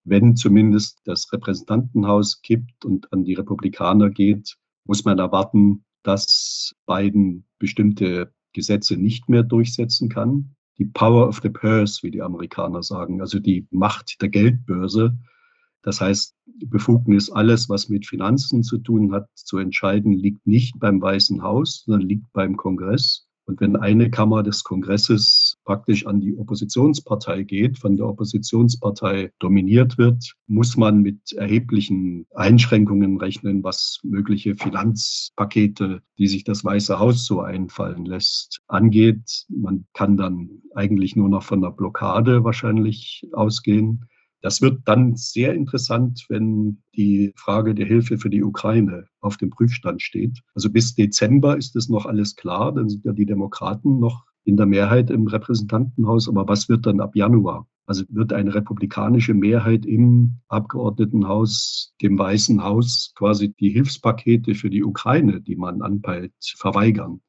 Wenn 0.05 0.37
zumindest 0.37 1.01
das 1.05 1.33
Repräsentantenhaus 1.33 2.43
kippt 2.43 2.85
und 2.85 3.13
an 3.13 3.25
die 3.25 3.35
Republikaner 3.35 4.11
geht, 4.11 4.57
muss 4.85 5.05
man 5.05 5.19
erwarten, 5.19 5.85
dass 6.03 6.75
Biden 6.87 7.47
bestimmte 7.59 8.33
Gesetze 8.53 8.97
nicht 8.97 9.29
mehr 9.29 9.43
durchsetzen 9.43 10.09
kann. 10.09 10.55
Die 10.79 10.85
Power 10.85 11.29
of 11.29 11.41
the 11.43 11.49
Purse, 11.49 12.03
wie 12.03 12.11
die 12.11 12.23
Amerikaner 12.23 12.83
sagen, 12.83 13.21
also 13.21 13.39
die 13.39 13.67
Macht 13.71 14.21
der 14.21 14.29
Geldbörse, 14.29 15.17
das 15.85 16.01
heißt, 16.01 16.35
Befugnis, 16.67 17.31
alles, 17.31 17.69
was 17.69 17.91
mit 17.91 18.07
Finanzen 18.07 18.63
zu 18.63 18.79
tun 18.79 19.13
hat, 19.13 19.29
zu 19.35 19.59
entscheiden, 19.59 20.13
liegt 20.13 20.47
nicht 20.47 20.79
beim 20.81 21.01
Weißen 21.01 21.43
Haus, 21.43 21.83
sondern 21.85 22.09
liegt 22.09 22.33
beim 22.33 22.57
Kongress. 22.57 23.24
Und 23.47 23.61
wenn 23.61 23.77
eine 23.77 24.11
Kammer 24.11 24.43
des 24.43 24.65
Kongresses 24.65 25.59
praktisch 25.65 26.07
an 26.07 26.21
die 26.21 26.37
Oppositionspartei 26.37 27.43
geht, 27.43 27.79
von 27.79 27.97
der 27.97 28.07
Oppositionspartei 28.07 29.33
dominiert 29.39 29.99
wird, 29.99 30.35
muss 30.47 30.77
man 30.77 31.03
mit 31.03 31.33
erheblichen 31.33 32.27
Einschränkungen 32.35 33.19
rechnen, 33.19 33.63
was 33.63 34.01
mögliche 34.03 34.55
Finanzpakete, 34.55 36.01
die 36.19 36.27
sich 36.27 36.45
das 36.45 36.65
Weiße 36.65 36.99
Haus 36.99 37.27
so 37.27 37.41
einfallen 37.41 38.07
lässt, 38.07 38.61
angeht. 38.67 39.45
Man 39.49 39.87
kann 39.93 40.17
dann 40.17 40.63
eigentlich 40.75 41.15
nur 41.15 41.29
noch 41.29 41.43
von 41.43 41.63
einer 41.63 41.73
Blockade 41.73 42.45
wahrscheinlich 42.45 43.29
ausgehen. 43.33 44.07
Das 44.45 44.61
wird 44.61 44.83
dann 44.85 45.17
sehr 45.17 45.55
interessant, 45.55 46.27
wenn 46.29 46.83
die 46.95 47.33
Frage 47.35 47.75
der 47.75 47.87
Hilfe 47.87 48.19
für 48.19 48.29
die 48.29 48.45
Ukraine 48.45 49.07
auf 49.21 49.39
dem 49.39 49.49
Prüfstand 49.49 50.03
steht. 50.03 50.39
Also 50.55 50.69
bis 50.69 50.95
Dezember 50.95 51.57
ist 51.57 51.75
es 51.77 51.89
noch 51.89 52.05
alles 52.05 52.37
klar, 52.37 52.75
dann 52.75 52.91
sind 52.91 53.07
ja 53.07 53.13
die 53.15 53.25
Demokraten 53.25 54.01
noch 54.01 54.27
in 54.45 54.59
der 54.59 54.67
Mehrheit 54.67 55.09
im 55.09 55.29
Repräsentantenhaus. 55.29 56.29
Aber 56.29 56.47
was 56.47 56.69
wird 56.69 56.85
dann 56.85 57.01
ab 57.01 57.17
Januar? 57.17 57.67
Also 57.87 58.05
wird 58.11 58.35
eine 58.35 58.55
republikanische 58.55 59.33
Mehrheit 59.33 59.87
im 59.87 60.35
Abgeordnetenhaus, 60.49 61.95
dem 62.03 62.19
Weißen 62.19 62.63
Haus, 62.63 63.15
quasi 63.17 63.55
die 63.55 63.71
Hilfspakete 63.71 64.55
für 64.55 64.69
die 64.69 64.85
Ukraine, 64.85 65.41
die 65.41 65.57
man 65.57 65.81
anpeilt, 65.81 66.35
verweigern. 66.59 67.23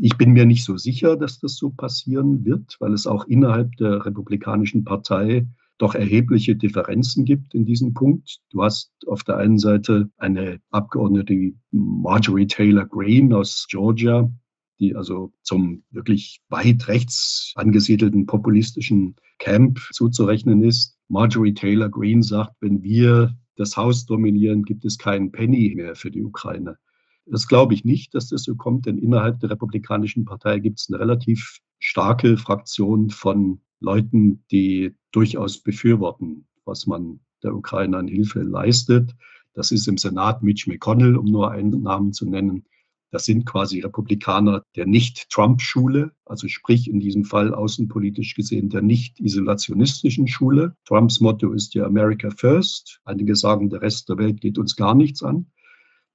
Ich 0.00 0.18
bin 0.18 0.32
mir 0.32 0.46
nicht 0.46 0.64
so 0.64 0.76
sicher, 0.76 1.16
dass 1.16 1.38
das 1.38 1.54
so 1.54 1.70
passieren 1.70 2.44
wird, 2.44 2.76
weil 2.80 2.92
es 2.92 3.06
auch 3.06 3.28
innerhalb 3.28 3.76
der 3.76 4.04
Republikanischen 4.04 4.82
Partei 4.82 5.46
doch 5.80 5.94
erhebliche 5.94 6.54
Differenzen 6.56 7.24
gibt 7.24 7.54
in 7.54 7.64
diesem 7.64 7.94
Punkt. 7.94 8.40
Du 8.50 8.62
hast 8.62 8.92
auf 9.06 9.24
der 9.24 9.38
einen 9.38 9.58
Seite 9.58 10.10
eine 10.18 10.60
Abgeordnete 10.70 11.54
Marjorie 11.70 12.46
Taylor 12.46 12.86
Greene 12.86 13.34
aus 13.34 13.66
Georgia, 13.70 14.30
die 14.78 14.94
also 14.94 15.32
zum 15.42 15.82
wirklich 15.90 16.42
weit 16.50 16.86
rechts 16.88 17.52
angesiedelten 17.56 18.26
populistischen 18.26 19.16
Camp 19.38 19.78
zuzurechnen 19.92 20.62
ist. 20.62 20.98
Marjorie 21.08 21.54
Taylor 21.54 21.88
Greene 21.88 22.22
sagt, 22.22 22.56
wenn 22.60 22.82
wir 22.82 23.34
das 23.56 23.76
Haus 23.78 24.04
dominieren, 24.04 24.64
gibt 24.64 24.84
es 24.84 24.98
keinen 24.98 25.32
Penny 25.32 25.72
mehr 25.74 25.94
für 25.94 26.10
die 26.10 26.22
Ukraine. 26.22 26.76
Das 27.24 27.46
glaube 27.46 27.72
ich 27.72 27.84
nicht, 27.86 28.14
dass 28.14 28.28
das 28.28 28.42
so 28.42 28.54
kommt, 28.54 28.84
denn 28.84 28.98
innerhalb 28.98 29.40
der 29.40 29.50
Republikanischen 29.50 30.26
Partei 30.26 30.58
gibt 30.58 30.80
es 30.80 30.88
eine 30.90 31.00
relativ 31.00 31.58
starke 31.78 32.36
Fraktion 32.36 33.08
von 33.08 33.60
Leuten, 33.80 34.44
die 34.50 34.94
durchaus 35.12 35.58
befürworten, 35.58 36.46
was 36.64 36.86
man 36.86 37.20
der 37.42 37.54
Ukraine 37.54 37.96
an 37.96 38.08
Hilfe 38.08 38.42
leistet. 38.42 39.14
Das 39.54 39.72
ist 39.72 39.88
im 39.88 39.98
Senat 39.98 40.42
Mitch 40.42 40.70
McConnell, 40.70 41.16
um 41.16 41.26
nur 41.26 41.50
einen 41.50 41.82
Namen 41.82 42.12
zu 42.12 42.28
nennen. 42.28 42.64
Das 43.10 43.24
sind 43.24 43.44
quasi 43.44 43.80
Republikaner 43.80 44.62
der 44.76 44.86
Nicht-Trump-Schule, 44.86 46.12
also 46.24 46.46
sprich 46.46 46.88
in 46.88 47.00
diesem 47.00 47.24
Fall 47.24 47.52
außenpolitisch 47.52 48.34
gesehen 48.36 48.68
der 48.68 48.82
nicht-isolationistischen 48.82 50.28
Schule. 50.28 50.76
Trumps 50.84 51.20
Motto 51.20 51.52
ist 51.52 51.74
ja 51.74 51.86
America 51.86 52.30
First. 52.30 53.00
Einige 53.04 53.34
sagen, 53.34 53.68
der 53.68 53.82
Rest 53.82 54.08
der 54.08 54.18
Welt 54.18 54.40
geht 54.40 54.58
uns 54.58 54.76
gar 54.76 54.94
nichts 54.94 55.24
an. 55.24 55.46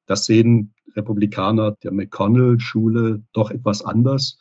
Das 0.05 0.25
sehen 0.25 0.73
Republikaner 0.95 1.71
der 1.83 1.91
McConnell-Schule 1.91 3.23
doch 3.33 3.51
etwas 3.51 3.83
anders. 3.83 4.39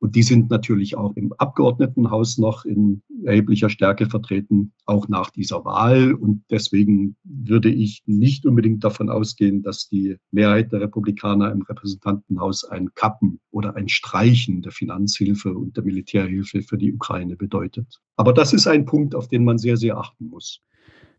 Und 0.00 0.14
die 0.14 0.22
sind 0.22 0.48
natürlich 0.50 0.96
auch 0.96 1.14
im 1.16 1.32
Abgeordnetenhaus 1.32 2.38
noch 2.38 2.64
in 2.64 3.02
erheblicher 3.24 3.68
Stärke 3.68 4.06
vertreten, 4.06 4.72
auch 4.86 5.08
nach 5.08 5.30
dieser 5.30 5.64
Wahl. 5.64 6.14
Und 6.14 6.44
deswegen 6.50 7.16
würde 7.24 7.70
ich 7.70 8.02
nicht 8.06 8.46
unbedingt 8.46 8.84
davon 8.84 9.10
ausgehen, 9.10 9.62
dass 9.62 9.88
die 9.88 10.16
Mehrheit 10.30 10.72
der 10.72 10.82
Republikaner 10.82 11.50
im 11.50 11.62
Repräsentantenhaus 11.62 12.64
ein 12.64 12.94
Kappen 12.94 13.40
oder 13.50 13.74
ein 13.74 13.88
Streichen 13.88 14.62
der 14.62 14.72
Finanzhilfe 14.72 15.52
und 15.52 15.76
der 15.76 15.84
Militärhilfe 15.84 16.62
für 16.62 16.78
die 16.78 16.92
Ukraine 16.92 17.36
bedeutet. 17.36 18.00
Aber 18.16 18.32
das 18.32 18.52
ist 18.52 18.68
ein 18.68 18.84
Punkt, 18.84 19.16
auf 19.16 19.26
den 19.26 19.44
man 19.44 19.58
sehr, 19.58 19.76
sehr 19.76 19.98
achten 19.98 20.28
muss. 20.28 20.62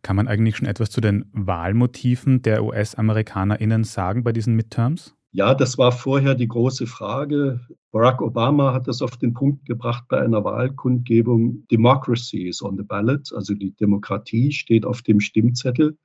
Kann 0.01 0.15
man 0.15 0.29
eigentlich 0.29 0.55
schon 0.55 0.67
etwas 0.67 0.89
zu 0.89 1.01
den 1.01 1.25
Wahlmotiven 1.33 2.41
der 2.41 2.63
US-AmerikanerInnen 2.63 3.83
sagen 3.83 4.23
bei 4.23 4.31
diesen 4.31 4.55
Midterms? 4.55 5.18
Ja, 5.31 5.53
das 5.53 5.77
war 5.77 5.91
vorher 5.91 6.33
die 6.33 6.47
große 6.47 6.87
Frage. 6.87 7.59
Barack 7.91 8.21
Obama 8.21 8.73
hat 8.73 8.87
das 8.87 9.03
auf 9.03 9.15
den 9.17 9.33
Punkt 9.33 9.65
gebracht 9.65 10.05
bei 10.09 10.19
einer 10.19 10.43
Wahlkundgebung. 10.43 11.67
Democracy 11.69 12.47
is 12.47 12.63
on 12.63 12.77
the 12.77 12.83
ballot, 12.83 13.31
also 13.33 13.53
die 13.53 13.75
Demokratie 13.75 14.51
steht 14.51 14.85
auf 14.85 15.03
dem 15.03 15.19
Stimmzettel. 15.19 15.97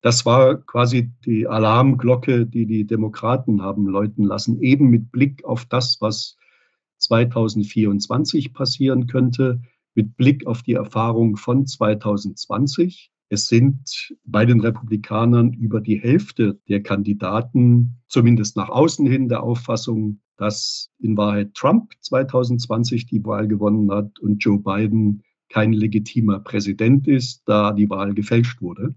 Das 0.00 0.24
war 0.24 0.56
quasi 0.56 1.12
die 1.26 1.46
Alarmglocke, 1.46 2.46
die 2.46 2.64
die 2.64 2.86
Demokraten 2.86 3.60
haben 3.60 3.86
läuten 3.86 4.24
lassen, 4.24 4.62
eben 4.62 4.88
mit 4.88 5.12
Blick 5.12 5.44
auf 5.44 5.66
das, 5.66 5.98
was 6.00 6.36
2024 6.98 8.54
passieren 8.54 9.06
könnte, 9.06 9.60
mit 9.94 10.16
Blick 10.16 10.46
auf 10.46 10.62
die 10.62 10.74
Erfahrung 10.74 11.36
von 11.36 11.66
2020. 11.66 13.10
Es 13.28 13.48
sind 13.48 14.14
bei 14.24 14.46
den 14.46 14.60
Republikanern 14.60 15.52
über 15.52 15.80
die 15.80 15.98
Hälfte 16.00 16.60
der 16.68 16.82
Kandidaten, 16.82 17.98
zumindest 18.08 18.56
nach 18.56 18.68
außen 18.68 19.06
hin, 19.06 19.28
der 19.28 19.42
Auffassung, 19.42 20.20
dass 20.36 20.90
in 21.00 21.16
Wahrheit 21.16 21.54
Trump 21.54 21.92
2020 22.00 23.06
die 23.06 23.24
Wahl 23.24 23.48
gewonnen 23.48 23.90
hat 23.90 24.18
und 24.20 24.38
Joe 24.38 24.60
Biden 24.60 25.22
kein 25.48 25.72
legitimer 25.72 26.40
Präsident 26.40 27.08
ist, 27.08 27.42
da 27.46 27.72
die 27.72 27.90
Wahl 27.90 28.14
gefälscht 28.14 28.60
wurde. 28.60 28.94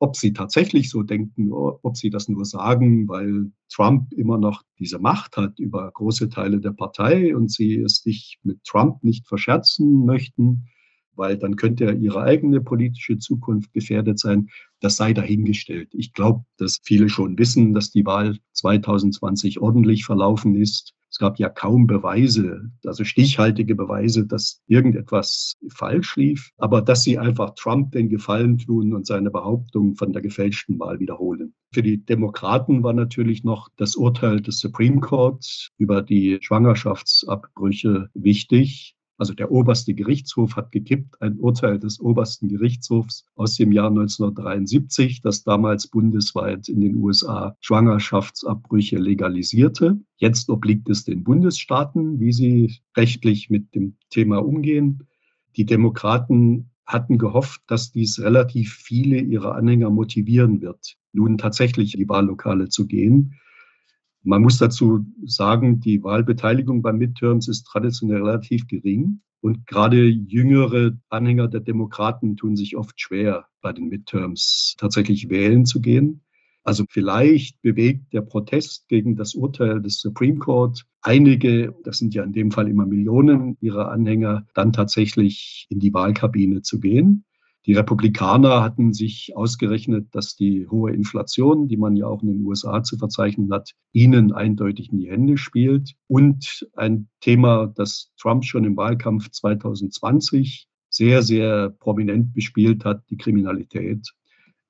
Ob 0.00 0.16
sie 0.16 0.32
tatsächlich 0.32 0.90
so 0.90 1.02
denken, 1.02 1.52
ob 1.52 1.96
sie 1.96 2.08
das 2.08 2.28
nur 2.28 2.44
sagen, 2.44 3.08
weil 3.08 3.50
Trump 3.68 4.12
immer 4.12 4.38
noch 4.38 4.62
diese 4.78 4.98
Macht 4.98 5.36
hat 5.36 5.58
über 5.58 5.90
große 5.90 6.28
Teile 6.28 6.60
der 6.60 6.70
Partei 6.70 7.34
und 7.34 7.50
sie 7.50 7.80
es 7.80 8.02
sich 8.02 8.38
mit 8.44 8.62
Trump 8.64 9.02
nicht 9.02 9.26
verscherzen 9.26 10.04
möchten, 10.06 10.68
weil 11.18 11.36
dann 11.36 11.56
könnte 11.56 11.84
ja 11.84 11.92
ihre 11.92 12.22
eigene 12.22 12.60
politische 12.60 13.18
Zukunft 13.18 13.72
gefährdet 13.72 14.18
sein. 14.18 14.48
Das 14.80 14.96
sei 14.96 15.12
dahingestellt. 15.12 15.88
Ich 15.92 16.12
glaube, 16.12 16.44
dass 16.56 16.78
viele 16.82 17.08
schon 17.08 17.38
wissen, 17.38 17.74
dass 17.74 17.90
die 17.90 18.06
Wahl 18.06 18.38
2020 18.52 19.60
ordentlich 19.60 20.04
verlaufen 20.04 20.54
ist. 20.54 20.94
Es 21.10 21.18
gab 21.18 21.38
ja 21.38 21.48
kaum 21.48 21.86
Beweise, 21.86 22.70
also 22.84 23.02
stichhaltige 23.02 23.74
Beweise, 23.74 24.26
dass 24.26 24.60
irgendetwas 24.66 25.54
falsch 25.68 26.16
lief, 26.16 26.50
aber 26.58 26.82
dass 26.82 27.02
sie 27.02 27.18
einfach 27.18 27.54
Trump 27.54 27.92
den 27.92 28.10
Gefallen 28.10 28.58
tun 28.58 28.92
und 28.92 29.06
seine 29.06 29.30
Behauptung 29.30 29.96
von 29.96 30.12
der 30.12 30.20
gefälschten 30.20 30.78
Wahl 30.78 31.00
wiederholen. 31.00 31.54
Für 31.72 31.82
die 31.82 32.04
Demokraten 32.04 32.82
war 32.82 32.92
natürlich 32.92 33.42
noch 33.42 33.70
das 33.76 33.96
Urteil 33.96 34.40
des 34.42 34.60
Supreme 34.60 35.00
Court 35.00 35.70
über 35.78 36.02
die 36.02 36.38
Schwangerschaftsabbrüche 36.42 38.10
wichtig. 38.12 38.97
Also 39.18 39.34
der 39.34 39.50
oberste 39.50 39.94
Gerichtshof 39.94 40.54
hat 40.54 40.70
gekippt, 40.70 41.20
ein 41.20 41.38
Urteil 41.38 41.80
des 41.80 41.98
obersten 41.98 42.48
Gerichtshofs 42.48 43.26
aus 43.34 43.56
dem 43.56 43.72
Jahr 43.72 43.88
1973, 43.88 45.22
das 45.22 45.42
damals 45.42 45.88
bundesweit 45.88 46.68
in 46.68 46.80
den 46.80 46.96
USA 46.96 47.56
Schwangerschaftsabbrüche 47.60 48.96
legalisierte. 48.96 49.98
Jetzt 50.18 50.48
obliegt 50.48 50.88
es 50.88 51.04
den 51.04 51.24
Bundesstaaten, 51.24 52.20
wie 52.20 52.32
sie 52.32 52.76
rechtlich 52.96 53.50
mit 53.50 53.74
dem 53.74 53.96
Thema 54.08 54.38
umgehen. 54.38 55.08
Die 55.56 55.66
Demokraten 55.66 56.70
hatten 56.86 57.18
gehofft, 57.18 57.62
dass 57.66 57.90
dies 57.90 58.20
relativ 58.20 58.72
viele 58.72 59.20
ihrer 59.20 59.56
Anhänger 59.56 59.90
motivieren 59.90 60.62
wird, 60.62 60.96
nun 61.12 61.38
tatsächlich 61.38 61.94
in 61.94 62.00
die 62.00 62.08
Wahllokale 62.08 62.68
zu 62.68 62.86
gehen. 62.86 63.34
Man 64.22 64.42
muss 64.42 64.58
dazu 64.58 65.06
sagen, 65.24 65.80
die 65.80 66.02
Wahlbeteiligung 66.02 66.82
bei 66.82 66.92
Midterms 66.92 67.48
ist 67.48 67.64
traditionell 67.64 68.22
relativ 68.22 68.66
gering. 68.66 69.20
Und 69.40 69.66
gerade 69.66 70.04
jüngere 70.04 70.92
Anhänger 71.08 71.46
der 71.48 71.60
Demokraten 71.60 72.36
tun 72.36 72.56
sich 72.56 72.76
oft 72.76 73.00
schwer, 73.00 73.46
bei 73.60 73.72
den 73.72 73.88
Midterms 73.88 74.74
tatsächlich 74.78 75.30
wählen 75.30 75.64
zu 75.64 75.80
gehen. 75.80 76.22
Also 76.64 76.84
vielleicht 76.90 77.62
bewegt 77.62 78.12
der 78.12 78.20
Protest 78.20 78.88
gegen 78.88 79.16
das 79.16 79.34
Urteil 79.34 79.80
des 79.80 80.00
Supreme 80.00 80.38
Court 80.38 80.84
einige, 81.00 81.74
das 81.84 81.98
sind 81.98 82.14
ja 82.14 82.24
in 82.24 82.32
dem 82.32 82.50
Fall 82.50 82.68
immer 82.68 82.84
Millionen 82.84 83.56
ihrer 83.60 83.90
Anhänger, 83.90 84.46
dann 84.54 84.72
tatsächlich 84.72 85.66
in 85.70 85.78
die 85.78 85.94
Wahlkabine 85.94 86.62
zu 86.62 86.80
gehen. 86.80 87.24
Die 87.68 87.74
Republikaner 87.74 88.62
hatten 88.62 88.94
sich 88.94 89.36
ausgerechnet, 89.36 90.06
dass 90.12 90.34
die 90.34 90.66
hohe 90.68 90.90
Inflation, 90.90 91.68
die 91.68 91.76
man 91.76 91.96
ja 91.96 92.06
auch 92.06 92.22
in 92.22 92.28
den 92.28 92.46
USA 92.46 92.82
zu 92.82 92.96
verzeichnen 92.96 93.52
hat, 93.52 93.74
ihnen 93.92 94.32
eindeutig 94.32 94.90
in 94.90 95.00
die 95.00 95.10
Hände 95.10 95.36
spielt. 95.36 95.92
Und 96.06 96.66
ein 96.76 97.08
Thema, 97.20 97.66
das 97.66 98.10
Trump 98.16 98.46
schon 98.46 98.64
im 98.64 98.74
Wahlkampf 98.78 99.28
2020 99.28 100.66
sehr, 100.88 101.22
sehr 101.22 101.68
prominent 101.68 102.32
bespielt 102.32 102.86
hat, 102.86 103.02
die 103.10 103.18
Kriminalität. 103.18 104.14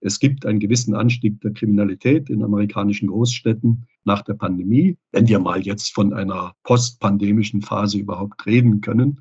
Es 0.00 0.18
gibt 0.18 0.44
einen 0.44 0.58
gewissen 0.58 0.96
Anstieg 0.96 1.40
der 1.40 1.52
Kriminalität 1.52 2.28
in 2.28 2.42
amerikanischen 2.42 3.06
Großstädten 3.06 3.86
nach 4.02 4.22
der 4.22 4.34
Pandemie, 4.34 4.98
wenn 5.12 5.28
wir 5.28 5.38
mal 5.38 5.60
jetzt 5.60 5.94
von 5.94 6.12
einer 6.12 6.56
postpandemischen 6.64 7.62
Phase 7.62 7.98
überhaupt 7.98 8.44
reden 8.44 8.80
können. 8.80 9.20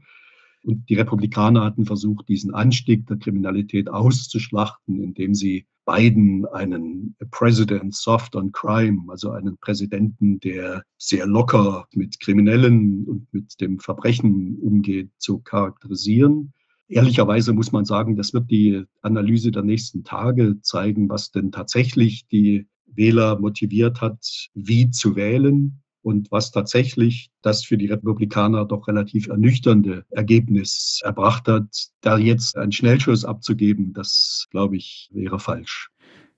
Und 0.68 0.90
die 0.90 0.96
Republikaner 0.96 1.64
hatten 1.64 1.86
versucht, 1.86 2.28
diesen 2.28 2.54
Anstieg 2.54 3.08
der 3.08 3.16
Kriminalität 3.16 3.88
auszuschlachten, 3.88 5.02
indem 5.02 5.34
sie 5.34 5.66
Biden 5.86 6.46
einen 6.46 7.16
President 7.32 7.96
soft 7.96 8.36
on 8.36 8.52
crime, 8.52 9.04
also 9.08 9.32
einen 9.32 9.58
Präsidenten, 9.60 10.42
der 10.42 10.84
sehr 10.98 11.26
locker 11.26 11.88
mit 11.94 12.20
Kriminellen 12.20 13.06
und 13.06 13.34
mit 13.34 13.62
dem 13.62 13.80
Verbrechen 13.80 14.58
umgeht, 14.58 15.10
zu 15.18 15.40
charakterisieren. 15.40 16.52
Ehrlicherweise 16.90 17.54
muss 17.54 17.72
man 17.72 17.86
sagen, 17.86 18.18
das 18.18 18.34
wird 18.34 18.52
die 18.52 18.84
Analyse 19.02 19.52
der 19.52 19.64
nächsten 19.64 20.04
Tage 20.04 20.60
zeigen, 20.64 21.08
was 21.08 21.32
denn 21.32 21.54
tatsächlich 21.54 22.28
die 22.28 22.68
Wähler 22.88 23.40
motiviert 23.40 24.02
hat, 24.02 24.50
wie 24.54 24.92
zu 24.92 25.16
wählen 25.16 25.82
und 26.08 26.32
was 26.32 26.52
tatsächlich 26.52 27.32
das 27.42 27.66
für 27.66 27.78
die 27.78 27.88
Republikaner 27.88 28.64
doch 28.64 28.88
relativ 28.88 29.28
ernüchternde 29.28 30.06
Ergebnis 30.10 31.02
erbracht 31.04 31.50
hat. 31.50 31.68
Da 32.00 32.18
jetzt 32.18 32.56
einen 32.56 32.72
Schnellschuss 32.72 33.26
abzugeben, 33.26 33.92
das 33.92 34.48
glaube 34.50 34.78
ich 34.78 35.10
wäre 35.12 35.38
falsch. 35.38 35.90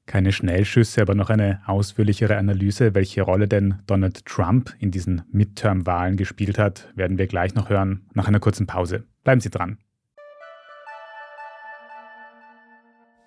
Keine 0.07 0.31
Schnellschüsse, 0.31 1.03
aber 1.03 1.13
noch 1.13 1.29
eine 1.29 1.61
ausführlichere 1.67 2.35
Analyse, 2.35 2.95
welche 2.95 3.21
Rolle 3.21 3.47
denn 3.47 3.75
Donald 3.85 4.25
Trump 4.25 4.73
in 4.79 4.89
diesen 4.89 5.21
Midterm-Wahlen 5.31 6.17
gespielt 6.17 6.57
hat, 6.57 6.91
werden 6.95 7.19
wir 7.19 7.27
gleich 7.27 7.53
noch 7.53 7.69
hören, 7.69 8.07
nach 8.15 8.27
einer 8.27 8.39
kurzen 8.39 8.65
Pause. 8.65 9.03
Bleiben 9.23 9.39
Sie 9.39 9.51
dran. 9.51 9.77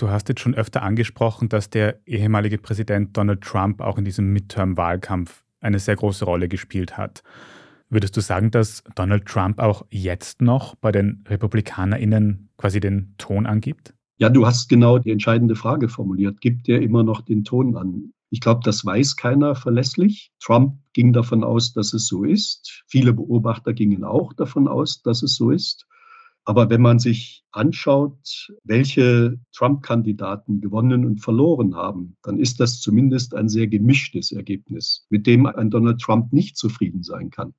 Du 0.00 0.08
hast 0.08 0.30
jetzt 0.30 0.40
schon 0.40 0.54
öfter 0.54 0.82
angesprochen, 0.82 1.50
dass 1.50 1.68
der 1.68 2.00
ehemalige 2.06 2.56
Präsident 2.56 3.14
Donald 3.18 3.42
Trump 3.42 3.82
auch 3.82 3.98
in 3.98 4.06
diesem 4.06 4.32
Midterm-Wahlkampf 4.32 5.44
eine 5.60 5.78
sehr 5.78 5.94
große 5.94 6.24
Rolle 6.24 6.48
gespielt 6.48 6.96
hat. 6.96 7.22
Würdest 7.90 8.16
du 8.16 8.22
sagen, 8.22 8.50
dass 8.50 8.82
Donald 8.94 9.26
Trump 9.26 9.58
auch 9.58 9.84
jetzt 9.90 10.40
noch 10.40 10.74
bei 10.76 10.90
den 10.90 11.22
RepublikanerInnen 11.28 12.48
quasi 12.56 12.80
den 12.80 13.14
Ton 13.18 13.44
angibt? 13.44 13.92
Ja, 14.16 14.30
du 14.30 14.46
hast 14.46 14.70
genau 14.70 14.98
die 14.98 15.10
entscheidende 15.10 15.54
Frage 15.54 15.90
formuliert. 15.90 16.40
Gibt 16.40 16.70
er 16.70 16.80
immer 16.80 17.02
noch 17.02 17.20
den 17.20 17.44
Ton 17.44 17.76
an? 17.76 18.14
Ich 18.30 18.40
glaube, 18.40 18.62
das 18.64 18.82
weiß 18.86 19.16
keiner 19.16 19.54
verlässlich. 19.54 20.32
Trump 20.40 20.78
ging 20.94 21.12
davon 21.12 21.44
aus, 21.44 21.74
dass 21.74 21.92
es 21.92 22.06
so 22.06 22.24
ist. 22.24 22.84
Viele 22.86 23.12
Beobachter 23.12 23.74
gingen 23.74 24.04
auch 24.04 24.32
davon 24.32 24.66
aus, 24.66 25.02
dass 25.02 25.22
es 25.22 25.34
so 25.34 25.50
ist. 25.50 25.86
Aber 26.44 26.70
wenn 26.70 26.80
man 26.80 26.98
sich 26.98 27.44
anschaut, 27.52 28.48
welche 28.64 29.38
Trump-Kandidaten 29.52 30.60
gewonnen 30.60 31.04
und 31.04 31.20
verloren 31.20 31.74
haben, 31.76 32.16
dann 32.22 32.38
ist 32.38 32.60
das 32.60 32.80
zumindest 32.80 33.34
ein 33.34 33.48
sehr 33.48 33.66
gemischtes 33.66 34.32
Ergebnis, 34.32 35.06
mit 35.10 35.26
dem 35.26 35.46
ein 35.46 35.70
Donald 35.70 36.00
Trump 36.00 36.32
nicht 36.32 36.56
zufrieden 36.56 37.02
sein 37.02 37.30
kann. 37.30 37.54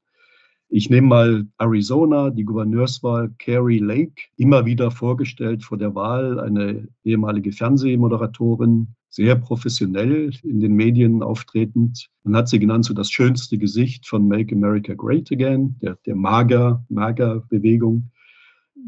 Ich 0.74 0.89
nehme 0.89 1.08
mal 1.08 1.48
Arizona, 1.58 2.30
die 2.30 2.46
Gouverneurswahl, 2.46 3.36
Carrie 3.39 3.80
Lake, 3.80 4.30
immer 4.38 4.65
wieder 4.65 4.89
vorgestellt 4.89 5.65
vor 5.65 5.78
der 5.78 5.94
Wahl, 5.96 6.39
eine 6.39 6.88
ehemalige 7.04 7.52
Fernsehmoderatorin, 7.52 8.88
sehr 9.10 9.36
professionell 9.36 10.32
in 10.44 10.62
den 10.62 10.74
Medien 10.74 11.22
auftretend. 11.22 12.08
Man 12.24 12.38
hat 12.38 12.48
sie 12.48 12.60
genannt 12.60 12.86
so 12.86 12.94
das 12.94 13.12
schönste 13.12 13.58
Gesicht 13.58 14.08
von 14.08 14.30
Make 14.30 14.56
America 14.56 14.94
Great 14.94 15.30
Again, 15.30 15.76
der, 15.82 15.98
der 16.06 16.15
Mager-Bewegung. 16.15 18.10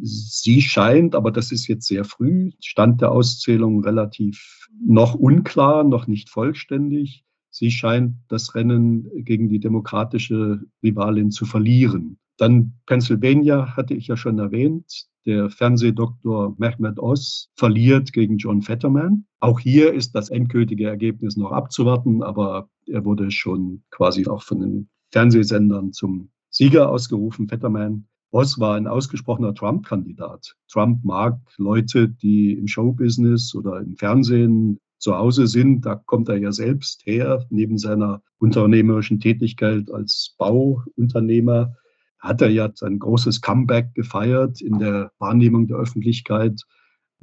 Sie 0.02 0.62
scheint, 0.62 1.16
aber 1.16 1.32
das 1.32 1.52
ist 1.52 1.68
jetzt 1.68 1.88
sehr 1.88 2.04
früh, 2.04 2.52
Stand 2.60 3.02
der 3.02 3.12
Auszählung 3.12 3.84
relativ 3.84 4.68
noch 4.86 5.14
unklar, 5.16 5.84
noch 5.84 6.08
nicht 6.08 6.30
vollständig. 6.30 7.24
Sie 7.50 7.70
scheint 7.70 8.16
das 8.30 8.56
Rennen 8.56 9.10
gegen 9.24 9.48
die 9.50 9.60
demokratische 9.60 10.62
Rivalin 10.82 11.32
zu 11.32 11.46
verlieren. 11.46 12.18
Dann 12.38 12.74
Pennsylvania 12.88 13.76
hatte 13.76 13.94
ich 13.94 14.08
ja 14.08 14.18
schon 14.18 14.40
erwähnt. 14.40 15.06
Der 15.26 15.50
Fernsehdoktor 15.50 16.56
Mehmet 16.58 17.00
Oz 17.00 17.50
verliert 17.56 18.12
gegen 18.12 18.38
John 18.38 18.62
Fetterman. 18.62 19.26
Auch 19.40 19.60
hier 19.60 19.94
ist 19.94 20.16
das 20.16 20.30
endgültige 20.30 20.88
Ergebnis 20.88 21.38
noch 21.38 21.52
abzuwarten, 21.52 22.24
aber 22.24 22.70
er 22.88 23.06
wurde 23.06 23.32
schon 23.32 23.84
quasi 23.92 24.28
auch 24.28 24.42
von 24.44 24.60
den 24.60 24.90
Fernsehsendern 25.12 25.94
zum 25.94 26.30
Sieger 26.50 26.90
ausgerufen, 26.90 27.48
Fetterman. 27.48 28.08
Voss 28.34 28.60
war 28.60 28.76
ein 28.76 28.88
ausgesprochener 28.88 29.54
Trump-Kandidat. 29.54 30.56
Trump 30.68 31.04
mag 31.06 31.40
Leute, 31.58 32.10
die 32.10 32.54
im 32.54 32.68
Showbusiness 32.68 33.54
oder 33.54 33.80
im 33.80 33.96
Fernsehen 33.96 34.80
zu 34.98 35.16
Hause 35.16 35.46
sind. 35.46 35.86
Da 35.86 35.96
kommt 35.96 36.30
er 36.30 36.38
ja 36.38 36.52
selbst 36.52 37.06
her. 37.06 37.46
Neben 37.52 37.78
seiner 37.78 38.24
unternehmerischen 38.40 39.20
Tätigkeit 39.20 39.92
als 39.92 40.34
Bauunternehmer 40.40 41.76
hat 42.18 42.42
er 42.42 42.50
ja 42.50 42.72
sein 42.74 42.98
großes 42.98 43.40
Comeback 43.42 43.94
gefeiert 43.94 44.62
in 44.62 44.80
der 44.80 45.12
Wahrnehmung 45.20 45.68
der 45.68 45.78
Öffentlichkeit 45.78 46.60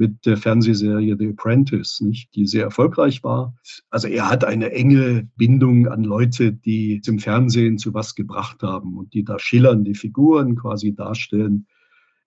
mit 0.01 0.25
der 0.25 0.39
Fernsehserie 0.39 1.15
The 1.19 1.29
Apprentice, 1.29 2.01
nicht, 2.01 2.35
die 2.35 2.47
sehr 2.47 2.65
erfolgreich 2.65 3.23
war. 3.23 3.55
Also 3.91 4.09
er 4.09 4.31
hat 4.31 4.45
eine 4.45 4.73
enge 4.73 5.29
Bindung 5.37 5.89
an 5.89 6.05
Leute, 6.05 6.55
die 6.55 7.03
im 7.07 7.19
Fernsehen 7.19 7.77
zu 7.77 7.93
was 7.93 8.15
gebracht 8.15 8.63
haben 8.63 8.97
und 8.97 9.13
die 9.13 9.25
da 9.25 9.39
schillernde 9.39 9.95
Figuren 9.95 10.57
quasi 10.57 10.95
darstellen. 10.95 11.67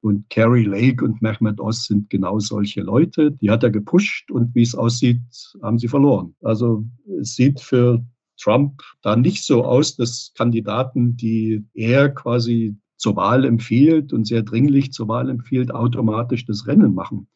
Und 0.02 0.30
Carrie 0.30 0.66
Lake 0.66 1.04
und 1.04 1.24
Mehmet 1.24 1.60
Oz 1.60 1.88
sind 1.88 2.12
genau 2.12 2.38
solche 2.38 2.82
Leute. 2.82 3.32
Die 3.32 3.50
hat 3.50 3.64
er 3.64 3.72
gepusht 3.72 4.30
und 4.30 4.54
wie 4.54 4.62
es 4.62 4.76
aussieht, 4.76 5.22
haben 5.64 5.80
sie 5.80 5.88
verloren. 5.88 6.36
Also 6.44 6.86
es 7.20 7.36
sieht 7.36 7.60
für 7.60 8.06
Trump 8.38 8.84
da 9.02 9.16
nicht 9.16 9.44
so 9.44 9.64
aus, 9.64 9.96
dass 9.96 10.32
Kandidaten, 10.36 11.16
die 11.18 11.66
er 11.74 12.10
quasi 12.10 12.76
zur 12.98 13.16
Wahl 13.16 13.46
empfiehlt 13.46 14.14
und 14.14 14.28
sehr 14.28 14.44
dringlich 14.44 14.92
zur 14.92 15.08
Wahl 15.08 15.30
empfiehlt, 15.30 15.74
automatisch 15.74 16.46
das 16.46 16.68
Rennen 16.68 16.94
machen. 16.94 17.28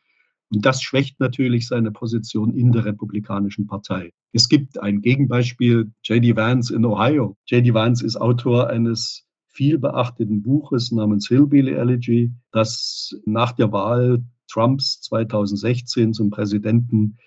Und 0.49 0.65
das 0.65 0.81
schwächt 0.81 1.19
natürlich 1.19 1.67
seine 1.67 1.91
Position 1.91 2.53
in 2.53 2.71
der 2.71 2.85
Republikanischen 2.85 3.67
Partei. 3.67 4.13
Es 4.31 4.47
gibt 4.47 4.79
ein 4.79 5.01
Gegenbeispiel, 5.01 5.91
J.D. 6.03 6.35
Vance 6.35 6.73
in 6.73 6.85
Ohio. 6.85 7.35
J.D. 7.47 7.73
Vance 7.73 8.05
ist 8.05 8.15
Autor 8.15 8.69
eines 8.69 9.25
viel 9.47 9.77
beachteten 9.79 10.43
Buches 10.43 10.91
namens 10.91 11.27
Hillbilly 11.27 11.73
Elegy, 11.73 12.31
das 12.51 13.19
nach 13.25 13.51
der 13.53 13.71
Wahl 13.71 14.23
Trumps 14.47 15.01
2016 15.01 16.13
zum 16.13 16.29
Präsidenten 16.29 17.17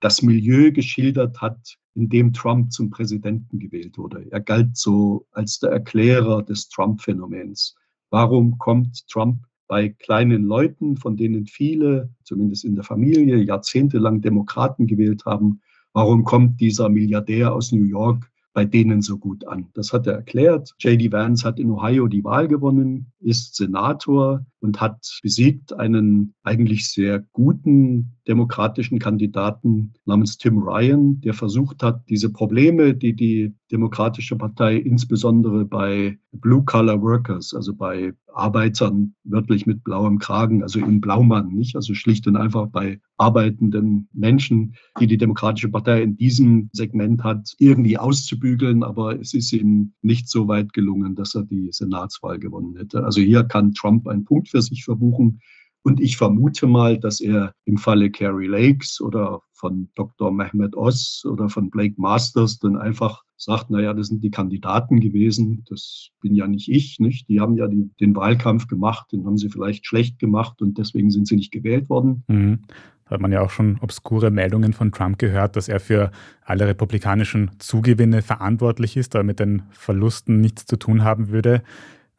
das 0.00 0.22
Milieu 0.22 0.72
geschildert 0.72 1.40
hat, 1.40 1.76
in 1.94 2.08
dem 2.08 2.32
Trump 2.32 2.72
zum 2.72 2.90
Präsidenten 2.90 3.58
gewählt 3.58 3.98
wurde. 3.98 4.26
Er 4.30 4.40
galt 4.40 4.76
so 4.76 5.26
als 5.32 5.58
der 5.58 5.70
Erklärer 5.70 6.42
des 6.42 6.68
Trump-Phänomens. 6.68 7.74
Warum 8.08 8.56
kommt 8.58 9.06
Trump 9.08 9.44
bei 9.70 9.88
kleinen 9.88 10.46
Leuten, 10.46 10.96
von 10.96 11.16
denen 11.16 11.46
viele, 11.46 12.10
zumindest 12.24 12.64
in 12.64 12.74
der 12.74 12.82
Familie, 12.82 13.36
jahrzehntelang 13.36 14.20
Demokraten 14.20 14.88
gewählt 14.88 15.26
haben. 15.26 15.60
Warum 15.92 16.24
kommt 16.24 16.60
dieser 16.60 16.88
Milliardär 16.88 17.54
aus 17.54 17.70
New 17.70 17.84
York 17.84 18.28
bei 18.52 18.64
denen 18.64 19.00
so 19.00 19.16
gut 19.16 19.46
an. 19.46 19.68
Das 19.74 19.92
hat 19.92 20.08
er 20.08 20.14
erklärt. 20.14 20.74
JD 20.80 21.12
Vance 21.12 21.46
hat 21.46 21.60
in 21.60 21.70
Ohio 21.70 22.08
die 22.08 22.24
Wahl 22.24 22.48
gewonnen, 22.48 23.12
ist 23.20 23.54
Senator 23.54 24.44
und 24.60 24.80
hat 24.80 25.18
besiegt 25.22 25.72
einen 25.72 26.34
eigentlich 26.42 26.88
sehr 26.88 27.24
guten 27.32 28.12
demokratischen 28.28 28.98
Kandidaten 28.98 29.92
namens 30.04 30.38
Tim 30.38 30.58
Ryan, 30.58 31.20
der 31.20 31.34
versucht 31.34 31.82
hat, 31.82 32.08
diese 32.08 32.30
Probleme, 32.30 32.94
die 32.94 33.14
die 33.14 33.54
Demokratische 33.72 34.36
Partei 34.36 34.76
insbesondere 34.76 35.64
bei 35.64 36.18
Blue-Collar 36.32 37.00
Workers, 37.02 37.54
also 37.54 37.74
bei 37.74 38.12
Arbeitern 38.34 39.14
wörtlich 39.24 39.66
mit 39.66 39.84
blauem 39.84 40.18
Kragen, 40.18 40.62
also 40.62 40.78
im 40.80 41.00
Blaumann, 41.00 41.52
nicht? 41.52 41.76
Also 41.76 41.94
schlicht 41.94 42.26
und 42.26 42.36
einfach 42.36 42.66
bei 42.68 43.00
arbeitenden 43.16 44.08
Menschen, 44.12 44.74
die 44.98 45.06
die 45.06 45.18
Demokratische 45.18 45.68
Partei 45.68 46.02
in 46.02 46.16
diesem 46.16 46.70
Segment 46.72 47.22
hat, 47.22 47.54
irgendwie 47.58 47.98
auszubügeln. 47.98 48.82
Aber 48.82 49.20
es 49.20 49.34
ist 49.34 49.52
ihm 49.52 49.92
nicht 50.02 50.28
so 50.28 50.48
weit 50.48 50.72
gelungen, 50.72 51.14
dass 51.14 51.34
er 51.34 51.44
die 51.44 51.68
Senatswahl 51.70 52.38
gewonnen 52.38 52.76
hätte. 52.76 53.04
Also 53.04 53.20
hier 53.20 53.44
kann 53.44 53.72
Trump 53.72 54.06
einen 54.06 54.24
Punkt 54.24 54.48
für 54.50 54.62
sich 54.62 54.84
verbuchen. 54.84 55.40
Und 55.82 56.00
ich 56.00 56.16
vermute 56.18 56.66
mal, 56.66 56.98
dass 56.98 57.20
er 57.20 57.54
im 57.64 57.78
Falle 57.78 58.10
Carrie 58.10 58.48
Lakes 58.48 59.00
oder 59.00 59.40
von 59.52 59.88
Dr. 59.94 60.30
Mehmet 60.30 60.76
Oz 60.76 61.24
oder 61.24 61.48
von 61.48 61.70
Blake 61.70 61.94
Masters 61.96 62.58
dann 62.58 62.76
einfach 62.76 63.22
sagt, 63.36 63.70
naja, 63.70 63.94
das 63.94 64.08
sind 64.08 64.22
die 64.22 64.30
Kandidaten 64.30 65.00
gewesen, 65.00 65.64
das 65.68 66.10
bin 66.20 66.34
ja 66.34 66.46
nicht 66.46 66.68
ich, 66.68 67.00
nicht? 67.00 67.28
Die 67.28 67.40
haben 67.40 67.56
ja 67.56 67.66
die, 67.68 67.90
den 67.98 68.14
Wahlkampf 68.14 68.66
gemacht, 68.66 69.12
den 69.12 69.24
haben 69.24 69.38
sie 69.38 69.48
vielleicht 69.48 69.86
schlecht 69.86 70.18
gemacht 70.18 70.60
und 70.60 70.76
deswegen 70.76 71.10
sind 71.10 71.26
sie 71.26 71.36
nicht 71.36 71.50
gewählt 71.50 71.88
worden. 71.88 72.24
Mhm. 72.28 72.58
Da 73.06 73.14
hat 73.14 73.22
man 73.22 73.32
ja 73.32 73.40
auch 73.40 73.50
schon 73.50 73.78
obskure 73.80 74.30
Meldungen 74.30 74.72
von 74.72 74.92
Trump 74.92 75.18
gehört, 75.18 75.56
dass 75.56 75.68
er 75.68 75.80
für 75.80 76.12
alle 76.44 76.66
republikanischen 76.68 77.50
Zugewinne 77.58 78.22
verantwortlich 78.22 78.96
ist, 78.96 79.16
aber 79.16 79.24
mit 79.24 79.40
den 79.40 79.62
Verlusten 79.70 80.40
nichts 80.40 80.66
zu 80.66 80.76
tun 80.76 81.02
haben 81.02 81.30
würde. 81.30 81.62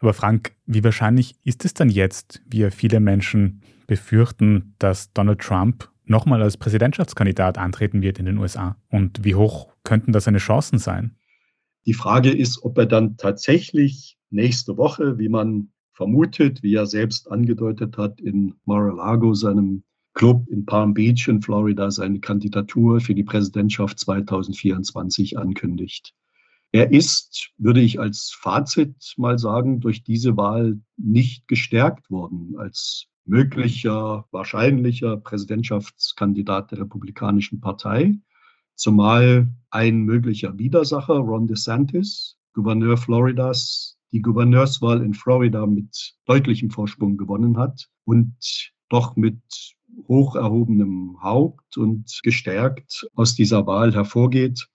Aber 0.01 0.13
Frank, 0.13 0.53
wie 0.65 0.83
wahrscheinlich 0.83 1.35
ist 1.43 1.63
es 1.63 1.75
dann 1.75 1.89
jetzt, 1.89 2.41
wie 2.47 2.69
viele 2.71 2.99
Menschen 2.99 3.61
befürchten, 3.85 4.73
dass 4.79 5.13
Donald 5.13 5.39
Trump 5.39 5.89
nochmal 6.05 6.41
als 6.41 6.57
Präsidentschaftskandidat 6.57 7.59
antreten 7.59 8.01
wird 8.01 8.17
in 8.17 8.25
den 8.25 8.39
USA? 8.39 8.77
Und 8.89 9.23
wie 9.23 9.35
hoch 9.35 9.71
könnten 9.83 10.11
da 10.11 10.19
seine 10.19 10.39
Chancen 10.39 10.79
sein? 10.79 11.15
Die 11.85 11.93
Frage 11.93 12.31
ist, 12.31 12.63
ob 12.63 12.77
er 12.79 12.87
dann 12.87 13.15
tatsächlich 13.17 14.17
nächste 14.31 14.77
Woche, 14.77 15.19
wie 15.19 15.29
man 15.29 15.69
vermutet, 15.93 16.63
wie 16.63 16.73
er 16.73 16.87
selbst 16.87 17.31
angedeutet 17.31 17.97
hat, 17.97 18.19
in 18.19 18.55
Mar-a-Lago, 18.65 19.35
seinem 19.35 19.83
Club 20.13 20.47
in 20.49 20.65
Palm 20.65 20.95
Beach 20.95 21.27
in 21.27 21.41
Florida, 21.41 21.91
seine 21.91 22.19
Kandidatur 22.19 23.01
für 23.01 23.13
die 23.13 23.23
Präsidentschaft 23.23 23.99
2024 23.99 25.37
ankündigt. 25.37 26.15
Er 26.73 26.91
ist, 26.91 27.49
würde 27.57 27.81
ich 27.81 27.99
als 27.99 28.31
Fazit 28.39 29.13
mal 29.17 29.37
sagen, 29.37 29.81
durch 29.81 30.03
diese 30.03 30.37
Wahl 30.37 30.79
nicht 30.97 31.47
gestärkt 31.47 32.09
worden 32.09 32.55
als 32.57 33.07
möglicher, 33.25 34.25
wahrscheinlicher 34.31 35.17
Präsidentschaftskandidat 35.17 36.71
der 36.71 36.79
Republikanischen 36.79 37.59
Partei, 37.59 38.15
zumal 38.75 39.47
ein 39.69 40.03
möglicher 40.03 40.57
Widersacher, 40.57 41.15
Ron 41.15 41.47
DeSantis, 41.47 42.37
Gouverneur 42.53 42.97
Floridas, 42.97 43.97
die 44.11 44.21
Gouverneurswahl 44.21 45.01
in 45.01 45.13
Florida 45.13 45.65
mit 45.65 46.15
deutlichem 46.25 46.69
Vorsprung 46.69 47.17
gewonnen 47.17 47.57
hat 47.57 47.89
und 48.05 48.35
doch 48.89 49.15
mit 49.15 49.41
hoch 50.07 50.35
erhobenem 50.35 51.17
Haupt 51.21 51.77
und 51.77 52.19
gestärkt 52.23 53.07
aus 53.15 53.35
dieser 53.35 53.67
Wahl 53.67 53.93
hervorgeht. 53.93 54.67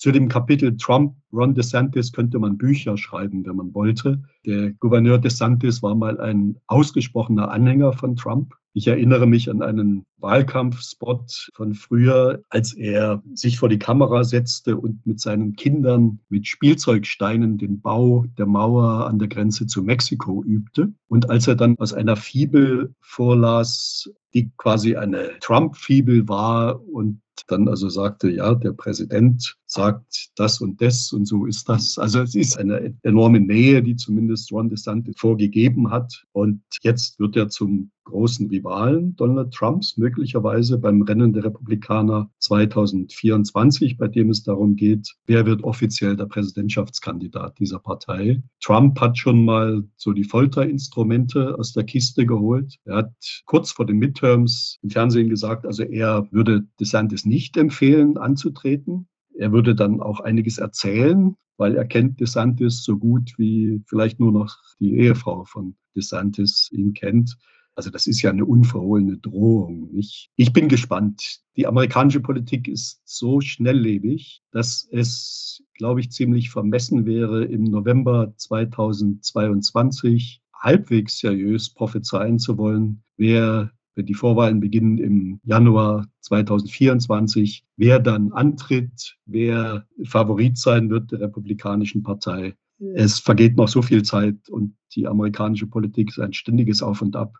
Zu 0.00 0.12
dem 0.12 0.30
Kapitel 0.30 0.78
Trump, 0.78 1.14
Ron 1.30 1.54
DeSantis 1.54 2.10
könnte 2.10 2.38
man 2.38 2.56
Bücher 2.56 2.96
schreiben, 2.96 3.44
wenn 3.44 3.56
man 3.56 3.74
wollte. 3.74 4.22
Der 4.46 4.70
Gouverneur 4.70 5.18
DeSantis 5.18 5.82
war 5.82 5.94
mal 5.94 6.18
ein 6.18 6.56
ausgesprochener 6.68 7.50
Anhänger 7.50 7.92
von 7.92 8.16
Trump. 8.16 8.54
Ich 8.72 8.88
erinnere 8.88 9.26
mich 9.26 9.50
an 9.50 9.60
einen 9.60 10.06
Wahlkampfspot 10.16 11.50
von 11.52 11.74
früher, 11.74 12.40
als 12.48 12.72
er 12.72 13.22
sich 13.34 13.58
vor 13.58 13.68
die 13.68 13.78
Kamera 13.78 14.24
setzte 14.24 14.78
und 14.78 15.04
mit 15.04 15.20
seinen 15.20 15.54
Kindern 15.54 16.20
mit 16.30 16.46
Spielzeugsteinen 16.46 17.58
den 17.58 17.82
Bau 17.82 18.24
der 18.38 18.46
Mauer 18.46 19.06
an 19.06 19.18
der 19.18 19.28
Grenze 19.28 19.66
zu 19.66 19.82
Mexiko 19.82 20.42
übte. 20.42 20.94
Und 21.08 21.28
als 21.28 21.46
er 21.46 21.56
dann 21.56 21.76
aus 21.76 21.92
einer 21.92 22.16
Fibel 22.16 22.94
vorlas, 23.02 24.10
die 24.32 24.50
quasi 24.56 24.96
eine 24.96 25.32
Trump-Fibel 25.40 26.26
war 26.26 26.80
und 26.88 27.20
dann 27.48 27.68
also 27.68 27.90
sagte, 27.90 28.30
ja, 28.30 28.54
der 28.54 28.72
Präsident 28.72 29.58
sagt 29.70 30.30
das 30.36 30.60
und 30.60 30.80
das 30.80 31.12
und 31.12 31.26
so 31.26 31.46
ist 31.46 31.68
das. 31.68 31.96
Also 31.96 32.20
es 32.20 32.34
ist 32.34 32.58
eine 32.58 32.94
enorme 33.02 33.40
Nähe, 33.40 33.82
die 33.82 33.96
zumindest 33.96 34.52
Ron 34.52 34.68
DeSantis 34.68 35.14
vorgegeben 35.16 35.90
hat. 35.90 36.24
Und 36.32 36.62
jetzt 36.82 37.20
wird 37.20 37.36
er 37.36 37.48
zum 37.48 37.90
großen 38.10 38.48
Rivalen 38.48 39.14
Donald 39.16 39.52
Trumps, 39.54 39.96
möglicherweise 39.96 40.78
beim 40.78 41.02
Rennen 41.02 41.32
der 41.32 41.44
Republikaner 41.44 42.28
2024, 42.40 43.96
bei 43.96 44.08
dem 44.08 44.30
es 44.30 44.42
darum 44.42 44.74
geht, 44.74 45.14
wer 45.26 45.46
wird 45.46 45.62
offiziell 45.62 46.16
der 46.16 46.26
Präsidentschaftskandidat 46.26 47.58
dieser 47.60 47.78
Partei. 47.78 48.42
Trump 48.60 49.00
hat 49.00 49.16
schon 49.16 49.44
mal 49.44 49.84
so 49.96 50.12
die 50.12 50.24
Folterinstrumente 50.24 51.56
aus 51.56 51.72
der 51.72 51.84
Kiste 51.84 52.26
geholt. 52.26 52.76
Er 52.84 52.96
hat 52.96 53.12
kurz 53.46 53.70
vor 53.70 53.86
den 53.86 53.98
Midterms 53.98 54.78
im 54.82 54.90
Fernsehen 54.90 55.28
gesagt, 55.28 55.64
also 55.64 55.84
er 55.84 56.26
würde 56.32 56.66
DeSantis 56.80 57.24
nicht 57.24 57.56
empfehlen, 57.56 58.18
anzutreten. 58.18 59.06
Er 59.38 59.52
würde 59.52 59.74
dann 59.74 60.00
auch 60.00 60.20
einiges 60.20 60.58
erzählen, 60.58 61.36
weil 61.56 61.76
er 61.76 61.84
kennt 61.84 62.20
DeSantis 62.20 62.82
so 62.82 62.96
gut 62.96 63.34
wie 63.36 63.82
vielleicht 63.86 64.20
nur 64.20 64.32
noch 64.32 64.56
die 64.78 64.96
Ehefrau 64.96 65.44
von 65.44 65.76
DeSantis 65.94 66.70
ihn 66.72 66.94
kennt. 66.94 67.36
Also 67.74 67.90
das 67.90 68.06
ist 68.06 68.22
ja 68.22 68.30
eine 68.30 68.44
unverhohlene 68.44 69.18
Drohung. 69.18 69.90
Nicht? 69.92 70.30
Ich 70.36 70.52
bin 70.52 70.68
gespannt. 70.68 71.40
Die 71.56 71.66
amerikanische 71.66 72.20
Politik 72.20 72.68
ist 72.68 73.00
so 73.04 73.40
schnelllebig, 73.40 74.42
dass 74.50 74.88
es, 74.90 75.62
glaube 75.74 76.00
ich, 76.00 76.10
ziemlich 76.10 76.50
vermessen 76.50 77.06
wäre, 77.06 77.44
im 77.44 77.64
November 77.64 78.34
2022 78.36 80.42
halbwegs 80.54 81.18
seriös 81.18 81.72
prophezeien 81.72 82.38
zu 82.38 82.58
wollen, 82.58 83.02
wer 83.16 83.70
die 84.02 84.14
Vorwahlen 84.14 84.60
beginnen 84.60 84.98
im 84.98 85.40
Januar 85.44 86.06
2024, 86.20 87.64
wer 87.76 87.98
dann 87.98 88.32
antritt, 88.32 89.16
wer 89.26 89.86
Favorit 90.04 90.58
sein 90.58 90.90
wird 90.90 91.12
der 91.12 91.20
Republikanischen 91.20 92.02
Partei. 92.02 92.54
Es 92.94 93.18
vergeht 93.18 93.56
noch 93.56 93.68
so 93.68 93.82
viel 93.82 94.02
Zeit 94.02 94.48
und 94.48 94.74
die 94.94 95.06
amerikanische 95.06 95.66
Politik 95.66 96.08
ist 96.08 96.18
ein 96.18 96.32
ständiges 96.32 96.82
Auf 96.82 97.02
und 97.02 97.14
Ab. 97.14 97.34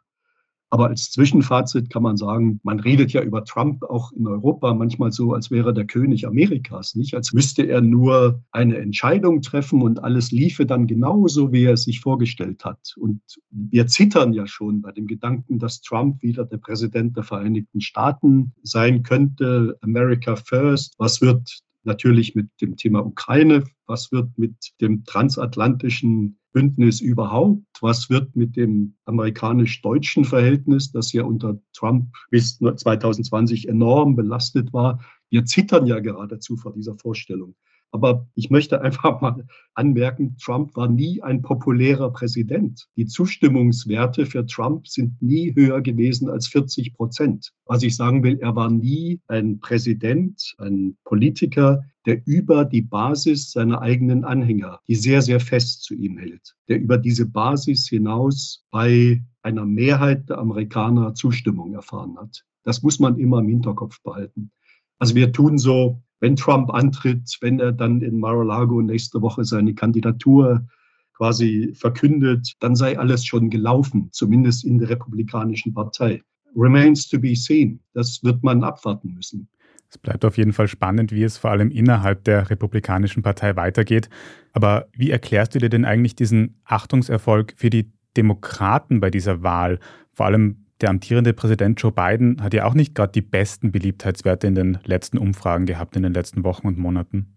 Aber 0.73 0.87
als 0.87 1.11
Zwischenfazit 1.11 1.91
kann 1.91 2.05
man 2.05 2.17
sagen, 2.17 2.61
man 2.63 2.79
redet 2.79 3.13
ja 3.13 3.23
über 3.23 3.45
Trump 3.45 3.83
auch 3.83 4.13
in 4.13 4.29
Europa 4.29 4.73
manchmal 4.73 5.11
so, 5.11 5.33
als 5.33 5.51
wäre 5.51 5.75
der 5.75 5.85
König 5.85 6.29
Amerikas, 6.29 6.95
nicht? 6.95 7.15
Als 7.15 7.33
müsste 7.33 7.65
er 7.65 7.81
nur 7.81 8.41
eine 8.53 8.79
Entscheidung 8.79 9.43
treffen 9.43 9.83
und 9.83 10.03
alles 10.05 10.31
liefe 10.31 10.67
dann 10.67 10.87
genauso, 10.87 11.53
wie 11.53 11.65
er 11.65 11.73
es 11.73 11.83
sich 11.83 11.99
vorgestellt 11.99 12.65
hat. 12.65 12.95
Und 12.97 13.21
wir 13.51 13.89
zittern 13.89 14.33
ja 14.33 14.47
schon 14.47 14.81
bei 14.81 14.93
dem 14.93 15.09
Gedanken, 15.09 15.59
dass 15.59 15.81
Trump 15.81 16.23
wieder 16.23 16.45
der 16.45 16.59
Präsident 16.59 17.17
der 17.17 17.25
Vereinigten 17.25 17.81
Staaten 17.81 18.53
sein 18.63 19.03
könnte. 19.03 19.77
America 19.81 20.37
First. 20.37 20.95
Was 20.99 21.21
wird 21.21 21.63
natürlich 21.83 22.37
mit 22.37 22.49
dem 22.61 22.77
Thema 22.77 23.05
Ukraine? 23.05 23.65
Was 23.87 24.13
wird 24.13 24.39
mit 24.39 24.55
dem 24.81 25.05
transatlantischen 25.05 26.39
Bündnis 26.53 27.01
überhaupt? 27.01 27.65
Was 27.81 28.11
wird 28.11 28.35
mit 28.37 28.57
dem 28.57 28.97
amerikanisch-deutschen 29.05 30.25
Verhältnis, 30.25 30.93
das 30.93 31.13
ja 31.13 31.25
unter 31.25 31.61
Trump 31.73 32.13
bis 32.31 32.59
2020 32.59 33.69
enorm 33.69 34.17
belastet 34.17 34.73
war? 34.73 35.05
Wir 35.31 35.45
zittern 35.45 35.87
ja 35.87 36.01
geradezu 36.01 36.57
vor 36.57 36.73
dieser 36.73 36.97
Vorstellung. 36.97 37.55
Aber 37.93 38.29
ich 38.35 38.51
möchte 38.51 38.81
einfach 38.83 39.21
mal 39.21 39.47
anmerken, 39.75 40.37
Trump 40.37 40.77
war 40.77 40.89
nie 40.89 41.23
ein 41.23 41.43
populärer 41.43 42.13
Präsident. 42.13 42.87
Die 42.97 43.07
Zustimmungswerte 43.07 44.27
für 44.27 44.47
Trump 44.47 44.87
sind 44.87 45.21
nie 45.21 45.55
höher 45.55 45.81
gewesen 45.81 46.31
als 46.31 46.47
40 46.49 46.95
Prozent. 46.95 47.53
Was 47.65 47.83
ich 47.83 47.97
sagen 47.97 48.23
will, 48.23 48.39
er 48.41 48.55
war 48.55 48.71
nie 48.71 49.21
ein 49.27 49.59
Präsident, 49.59 50.55
ein 50.59 50.97
Politiker, 51.05 51.83
der 52.07 52.23
über 52.27 52.65
die 52.65 52.83
Basis 52.83 53.51
seiner 53.51 53.83
eigenen 53.83 54.25
Anhänger, 54.25 54.81
die 54.89 54.95
sehr, 54.95 55.21
sehr 55.21 55.41
fest 55.41 55.83
zu 55.83 55.95
ihm 55.95 56.17
hält, 56.17 56.55
der 56.69 56.81
über 56.81 56.97
diese 56.97 57.27
Basis 57.27 57.89
hinaus 57.89 58.65
bei 58.71 59.23
einer 59.43 59.67
Mehrheit 59.67 60.29
der 60.29 60.39
Amerikaner 60.39 61.15
Zustimmung 61.15 61.75
erfahren 61.75 62.17
hat. 62.19 62.45
Das 62.63 62.83
muss 62.83 63.01
man 63.01 63.19
immer 63.19 63.41
im 63.41 63.49
Hinterkopf 63.49 64.01
behalten. 64.03 64.53
Also 64.99 65.15
wir 65.15 65.33
tun 65.33 65.59
so, 65.59 66.03
wenn 66.21 66.37
Trump 66.37 66.73
antritt, 66.73 67.37
wenn 67.41 67.59
er 67.59 67.73
dann 67.73 68.03
in 68.03 68.21
Mar-a-Lago 68.21 68.83
nächste 68.83 69.21
Woche 69.21 69.45
seine 69.45 69.75
Kandidatur 69.75 70.67
quasi 71.17 71.73
verkündet, 71.75 72.55
dann 72.61 72.77
sei 72.77 72.99
alles 72.99 73.27
schon 73.27 73.51
gelaufen, 73.51 74.09
zumindest 74.13 74.65
in 74.65 74.79
der 74.79 74.89
Republikanischen 74.91 75.75
Partei. 75.75 76.23
Remains 76.57 77.09
to 77.09 77.19
be 77.19 77.35
seen. 77.37 77.81
Das 77.95 78.23
wird 78.23 78.43
man 78.43 78.65
abwarten 78.65 79.15
müssen. 79.15 79.49
Es 79.91 79.99
bleibt 79.99 80.25
auf 80.25 80.39
jeden 80.39 80.53
Fall 80.53 80.69
spannend, 80.69 81.11
wie 81.11 81.25
es 81.25 81.37
vor 81.37 81.51
allem 81.51 81.71
innerhalb 81.71 82.25
der 82.25 82.49
Republikanischen 82.49 83.23
Partei 83.23 83.57
weitergeht. 83.57 84.09
Aber 84.53 84.87
wie 84.93 85.11
erklärst 85.11 85.55
du 85.55 85.59
dir 85.59 85.69
denn 85.69 85.85
eigentlich 85.85 86.15
diesen 86.15 86.61
Achtungserfolg 86.65 87.55
für 87.57 87.71
die 87.71 87.93
Demokraten 88.17 89.01
bei 89.01 89.11
dieser 89.11 89.43
Wahl? 89.43 89.81
Vor 90.13 90.27
allem 90.27 90.60
der 90.81 90.91
amtierende 90.91 91.33
Präsident 91.33 91.81
Joe 91.81 91.93
Biden 91.93 92.43
hat 92.43 92.55
ja 92.55 92.65
auch 92.65 92.75
nicht 92.75 92.95
gerade 92.95 93.13
die 93.13 93.23
besten 93.23 93.73
Beliebtheitswerte 93.73 94.47
in 94.47 94.55
den 94.55 94.79
letzten 94.85 95.19
Umfragen 95.19 95.67
gehabt, 95.67 95.97
in 95.97 96.03
den 96.03 96.15
letzten 96.15 96.45
Wochen 96.45 96.67
und 96.67 96.79
Monaten. 96.79 97.37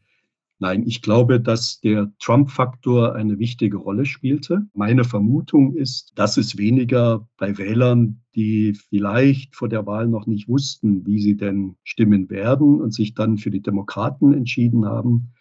Nein, 0.59 0.83
ich 0.87 1.01
glaube, 1.01 1.41
dass 1.41 1.81
der 1.81 2.13
Trump-Faktor 2.19 3.15
eine 3.15 3.37
wichtige 3.37 3.75
Rolle 3.75 4.05
spielte. 4.05 4.65
Meine 4.73 5.03
Vermutung 5.03 5.75
ist, 5.75 6.13
dass 6.15 6.37
es 6.37 6.57
weniger 6.57 7.27
bei 7.37 7.57
Wählern, 7.57 8.21
die 8.33 8.73
vielleicht 8.89 9.55
vor 9.55 9.67
der 9.67 9.85
Wahl 9.85 10.07
noch 10.07 10.25
nicht 10.25 10.47
wussten, 10.47 11.05
wie 11.05 11.19
sie 11.19 11.35
denn 11.35 11.75
stimmen 11.83 12.29
werden 12.29 12.79
und 12.79 12.93
sich 12.93 13.13
dann 13.13 13.37
für 13.37 13.51
die 13.51 13.61
Demokraten 13.61 14.33
entschieden 14.33 14.85
haben, 14.85 15.33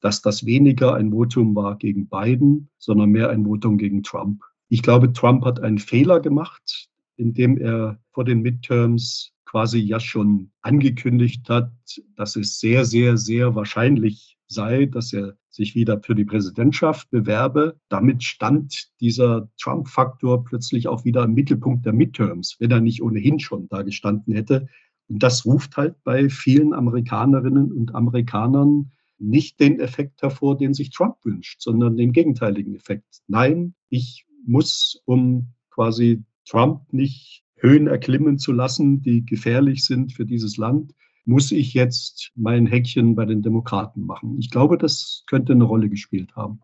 dass 0.00 0.22
das 0.22 0.46
weniger 0.46 0.94
ein 0.94 1.10
Votum 1.10 1.54
war 1.54 1.76
gegen 1.76 2.08
Biden, 2.08 2.70
sondern 2.78 3.10
mehr 3.10 3.28
ein 3.28 3.44
Votum 3.44 3.76
gegen 3.76 4.02
Trump. 4.02 4.42
Ich 4.68 4.82
glaube, 4.82 5.12
Trump 5.12 5.44
hat 5.44 5.60
einen 5.60 5.78
Fehler 5.78 6.20
gemacht, 6.20 6.89
indem 7.20 7.58
er 7.58 8.00
vor 8.12 8.24
den 8.24 8.40
Midterms 8.40 9.32
quasi 9.44 9.78
ja 9.78 10.00
schon 10.00 10.50
angekündigt 10.62 11.48
hat, 11.48 11.72
dass 12.16 12.36
es 12.36 12.58
sehr, 12.58 12.84
sehr, 12.84 13.16
sehr 13.16 13.54
wahrscheinlich 13.54 14.38
sei, 14.46 14.86
dass 14.86 15.12
er 15.12 15.36
sich 15.48 15.74
wieder 15.74 16.00
für 16.02 16.14
die 16.14 16.24
Präsidentschaft 16.24 17.10
bewerbe. 17.10 17.78
Damit 17.88 18.22
stand 18.22 18.90
dieser 19.00 19.48
Trump-Faktor 19.60 20.44
plötzlich 20.44 20.88
auch 20.88 21.04
wieder 21.04 21.24
im 21.24 21.34
Mittelpunkt 21.34 21.84
der 21.84 21.92
Midterms, 21.92 22.56
wenn 22.58 22.70
er 22.70 22.80
nicht 22.80 23.02
ohnehin 23.02 23.38
schon 23.38 23.68
da 23.68 23.82
gestanden 23.82 24.34
hätte. 24.34 24.68
Und 25.08 25.22
das 25.22 25.44
ruft 25.44 25.76
halt 25.76 25.96
bei 26.04 26.28
vielen 26.28 26.72
Amerikanerinnen 26.72 27.72
und 27.72 27.94
Amerikanern 27.94 28.92
nicht 29.18 29.60
den 29.60 29.80
Effekt 29.80 30.22
hervor, 30.22 30.56
den 30.56 30.72
sich 30.72 30.90
Trump 30.90 31.16
wünscht, 31.24 31.60
sondern 31.60 31.96
den 31.96 32.12
gegenteiligen 32.12 32.74
Effekt. 32.74 33.20
Nein, 33.26 33.74
ich 33.88 34.24
muss, 34.46 35.02
um 35.04 35.48
quasi 35.70 36.22
Trump 36.50 36.92
nicht 36.92 37.44
Höhen 37.56 37.86
erklimmen 37.86 38.38
zu 38.38 38.52
lassen, 38.52 39.02
die 39.02 39.24
gefährlich 39.24 39.84
sind 39.84 40.12
für 40.12 40.26
dieses 40.26 40.56
Land, 40.56 40.92
muss 41.24 41.52
ich 41.52 41.74
jetzt 41.74 42.32
mein 42.34 42.66
Häkchen 42.66 43.14
bei 43.14 43.24
den 43.24 43.42
Demokraten 43.42 44.04
machen. 44.04 44.36
Ich 44.38 44.50
glaube, 44.50 44.76
das 44.76 45.22
könnte 45.28 45.52
eine 45.52 45.64
Rolle 45.64 45.88
gespielt 45.88 46.34
haben. 46.34 46.60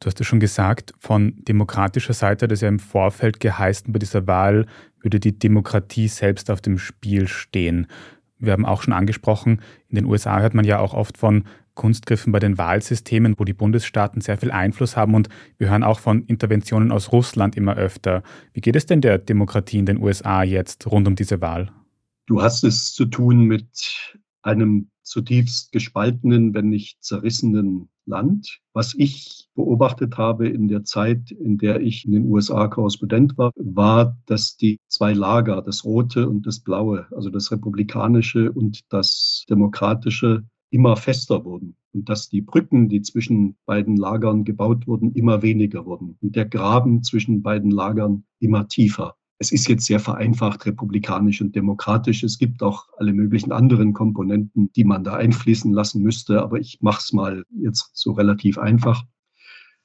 Du 0.00 0.06
hast 0.06 0.18
ja 0.18 0.24
schon 0.24 0.40
gesagt, 0.40 0.94
von 0.98 1.34
demokratischer 1.44 2.14
Seite 2.14 2.46
hat 2.46 2.52
es 2.52 2.62
ja 2.62 2.68
im 2.68 2.78
Vorfeld 2.78 3.38
geheißen, 3.38 3.92
bei 3.92 3.98
dieser 3.98 4.26
Wahl 4.26 4.66
würde 5.00 5.20
die 5.20 5.38
Demokratie 5.38 6.08
selbst 6.08 6.50
auf 6.50 6.60
dem 6.60 6.78
Spiel 6.78 7.28
stehen. 7.28 7.86
Wir 8.38 8.52
haben 8.52 8.64
auch 8.64 8.82
schon 8.82 8.94
angesprochen, 8.94 9.60
in 9.88 9.96
den 9.96 10.06
USA 10.06 10.40
hört 10.40 10.54
man 10.54 10.64
ja 10.64 10.78
auch 10.78 10.94
oft 10.94 11.18
von 11.18 11.44
Kunstgriffen 11.74 12.32
bei 12.32 12.38
den 12.38 12.58
Wahlsystemen, 12.58 13.34
wo 13.38 13.44
die 13.44 13.54
Bundesstaaten 13.54 14.20
sehr 14.20 14.38
viel 14.38 14.50
Einfluss 14.50 14.96
haben. 14.96 15.14
Und 15.14 15.28
wir 15.58 15.70
hören 15.70 15.82
auch 15.82 16.00
von 16.00 16.24
Interventionen 16.26 16.92
aus 16.92 17.12
Russland 17.12 17.56
immer 17.56 17.76
öfter. 17.76 18.22
Wie 18.52 18.60
geht 18.60 18.76
es 18.76 18.86
denn 18.86 19.00
der 19.00 19.18
Demokratie 19.18 19.78
in 19.78 19.86
den 19.86 20.02
USA 20.02 20.42
jetzt 20.42 20.86
rund 20.86 21.08
um 21.08 21.16
diese 21.16 21.40
Wahl? 21.40 21.70
Du 22.26 22.42
hast 22.42 22.64
es 22.64 22.92
zu 22.92 23.06
tun 23.06 23.44
mit 23.44 23.66
einem 24.42 24.88
zutiefst 25.02 25.72
gespaltenen, 25.72 26.54
wenn 26.54 26.68
nicht 26.68 27.02
zerrissenen 27.02 27.88
Land. 28.06 28.60
Was 28.72 28.94
ich 28.94 29.48
beobachtet 29.54 30.16
habe 30.16 30.48
in 30.48 30.68
der 30.68 30.84
Zeit, 30.84 31.30
in 31.30 31.58
der 31.58 31.80
ich 31.80 32.04
in 32.04 32.12
den 32.12 32.26
USA 32.26 32.68
Korrespondent 32.68 33.36
war, 33.38 33.52
war, 33.56 34.16
dass 34.26 34.56
die 34.56 34.78
zwei 34.88 35.12
Lager, 35.12 35.62
das 35.62 35.84
rote 35.84 36.28
und 36.28 36.46
das 36.46 36.60
blaue, 36.60 37.06
also 37.14 37.30
das 37.30 37.52
republikanische 37.52 38.50
und 38.50 38.80
das 38.88 39.44
demokratische, 39.48 40.44
immer 40.72 40.96
fester 40.96 41.44
wurden 41.44 41.76
und 41.92 42.08
dass 42.08 42.28
die 42.28 42.40
Brücken, 42.40 42.88
die 42.88 43.02
zwischen 43.02 43.56
beiden 43.66 43.96
Lagern 43.96 44.44
gebaut 44.44 44.86
wurden, 44.86 45.12
immer 45.12 45.42
weniger 45.42 45.84
wurden 45.84 46.16
und 46.20 46.34
der 46.34 46.46
Graben 46.46 47.02
zwischen 47.02 47.42
beiden 47.42 47.70
Lagern 47.70 48.24
immer 48.40 48.66
tiefer. 48.68 49.16
Es 49.38 49.52
ist 49.52 49.68
jetzt 49.68 49.86
sehr 49.86 49.98
vereinfacht 49.98 50.64
republikanisch 50.66 51.40
und 51.42 51.54
demokratisch. 51.56 52.22
Es 52.22 52.38
gibt 52.38 52.62
auch 52.62 52.86
alle 52.96 53.12
möglichen 53.12 53.50
anderen 53.50 53.92
Komponenten, 53.92 54.70
die 54.72 54.84
man 54.84 55.02
da 55.02 55.14
einfließen 55.14 55.72
lassen 55.72 56.00
müsste. 56.00 56.40
Aber 56.40 56.60
ich 56.60 56.78
mache 56.80 57.00
es 57.00 57.12
mal 57.12 57.44
jetzt 57.50 57.90
so 57.92 58.12
relativ 58.12 58.56
einfach. 58.56 59.04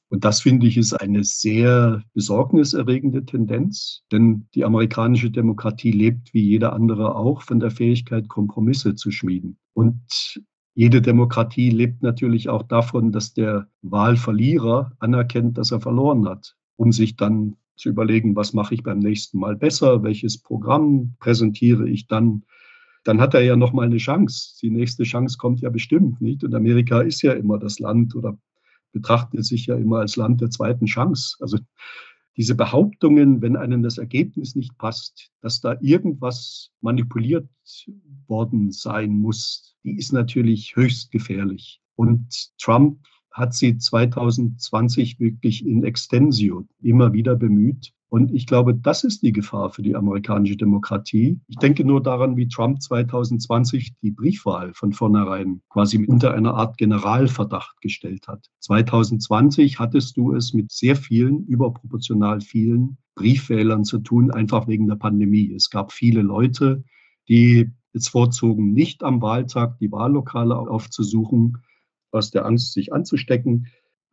Und 0.10 0.24
das 0.24 0.42
finde 0.42 0.68
ich 0.68 0.78
ist 0.78 0.94
eine 0.94 1.24
sehr 1.24 2.04
besorgniserregende 2.14 3.26
Tendenz, 3.26 4.04
denn 4.12 4.48
die 4.54 4.64
amerikanische 4.64 5.32
Demokratie 5.32 5.92
lebt 5.92 6.34
wie 6.34 6.44
jede 6.44 6.72
andere 6.72 7.16
auch 7.16 7.42
von 7.42 7.60
der 7.60 7.72
Fähigkeit, 7.72 8.30
Kompromisse 8.30 8.96
zu 8.96 9.12
schmieden. 9.12 9.58
Und 9.74 10.40
jede 10.78 11.02
Demokratie 11.02 11.72
lebt 11.72 12.04
natürlich 12.04 12.50
auch 12.50 12.62
davon, 12.62 13.12
dass 13.12 13.34
der 13.34 13.68
Wahlverlierer 13.82 14.92
anerkennt, 15.00 15.58
dass 15.58 15.72
er 15.72 15.82
verloren 15.82 16.30
hat, 16.30 16.56
um 16.76 16.92
sich 16.92 17.16
dann 17.16 17.56
zu 17.78 17.90
überlegen, 17.90 18.36
was 18.36 18.54
mache 18.54 18.76
ich 18.76 18.84
beim 18.84 19.00
nächsten 19.00 19.40
Mal 19.40 19.56
besser, 19.56 20.04
welches 20.04 20.38
Programm 20.38 21.16
präsentiere 21.18 21.90
ich 21.90 22.06
dann. 22.06 22.44
Dann 23.04 23.20
hat 23.20 23.34
er 23.34 23.42
ja 23.42 23.56
noch 23.56 23.74
mal 23.74 23.88
eine 23.88 23.98
Chance. 23.98 24.60
Die 24.62 24.70
nächste 24.70 25.02
Chance 25.02 25.40
kommt 25.40 25.62
ja 25.62 25.72
bestimmt 25.72 26.22
nicht. 26.22 26.44
Und 26.44 26.54
Amerika 26.54 27.02
ist 27.02 27.24
ja 27.24 27.34
immer 27.34 27.58
das 27.58 27.80
Land 27.80 28.16
oder 28.16 28.38
betrachtet 28.92 29.46
sich 29.46 29.66
ja 29.66 29.76
immer 29.78 30.02
als 30.02 30.16
Land 30.16 30.42
der 30.42 30.52
zweiten 30.52 30.86
Chance. 30.86 31.38
Also 31.40 31.58
diese 32.38 32.54
Behauptungen, 32.54 33.42
wenn 33.42 33.58
einem 33.58 33.82
das 33.82 33.98
Ergebnis 33.98 34.56
nicht 34.56 34.78
passt, 34.78 35.32
dass 35.42 35.60
da 35.60 35.76
irgendwas 35.82 36.72
manipuliert 36.82 37.50
worden 38.28 38.72
sein 38.72 39.12
muss, 39.12 39.76
die 39.84 39.98
ist 39.98 40.14
natürlich 40.14 40.76
höchst 40.76 41.12
gefährlich. 41.12 41.82
Und 41.96 42.52
Trump 42.60 43.00
hat 43.32 43.56
sie 43.56 43.78
2020 43.78 45.20
wirklich 45.20 45.66
in 45.66 45.84
Extensio 45.84 46.68
immer 46.80 47.12
wieder 47.14 47.36
bemüht. 47.36 47.94
Und 48.10 48.34
ich 48.34 48.48
glaube, 48.48 48.74
das 48.74 49.04
ist 49.04 49.22
die 49.22 49.34
Gefahr 49.34 49.70
für 49.70 49.82
die 49.82 49.96
amerikanische 49.96 50.56
Demokratie. 50.56 51.42
Ich 51.48 51.58
denke 51.58 51.84
nur 51.84 52.02
daran, 52.02 52.38
wie 52.38 52.48
Trump 52.48 52.82
2020 52.82 53.98
die 54.02 54.12
Briefwahl 54.12 54.74
von 54.74 54.94
vornherein 54.94 55.62
quasi 55.70 56.06
unter 56.06 56.34
einer 56.34 56.54
Art 56.54 56.78
Generalverdacht 56.78 57.82
gestellt 57.82 58.28
hat. 58.30 58.48
2020 58.62 59.80
hattest 59.80 60.16
du 60.16 60.34
es 60.34 60.54
mit 60.54 60.72
sehr 60.72 60.96
vielen, 60.96 61.46
überproportional 61.48 62.40
vielen 62.40 62.98
Briefwählern 63.16 63.84
zu 63.84 64.00
tun, 64.00 64.32
einfach 64.32 64.68
wegen 64.68 64.88
der 64.88 64.96
Pandemie. 64.96 65.52
Es 65.54 65.70
gab 65.70 65.92
viele 65.92 66.22
Leute, 66.22 66.86
die 67.28 67.72
es 67.92 68.08
vorzogen, 68.08 68.72
nicht 68.72 69.04
am 69.04 69.22
Wahltag 69.22 69.80
die 69.80 69.92
Wahllokale 69.92 70.58
aufzusuchen, 70.58 71.58
aus 72.12 72.32
der 72.32 72.46
Angst, 72.46 72.72
sich 72.72 72.94
anzustecken 72.94 73.68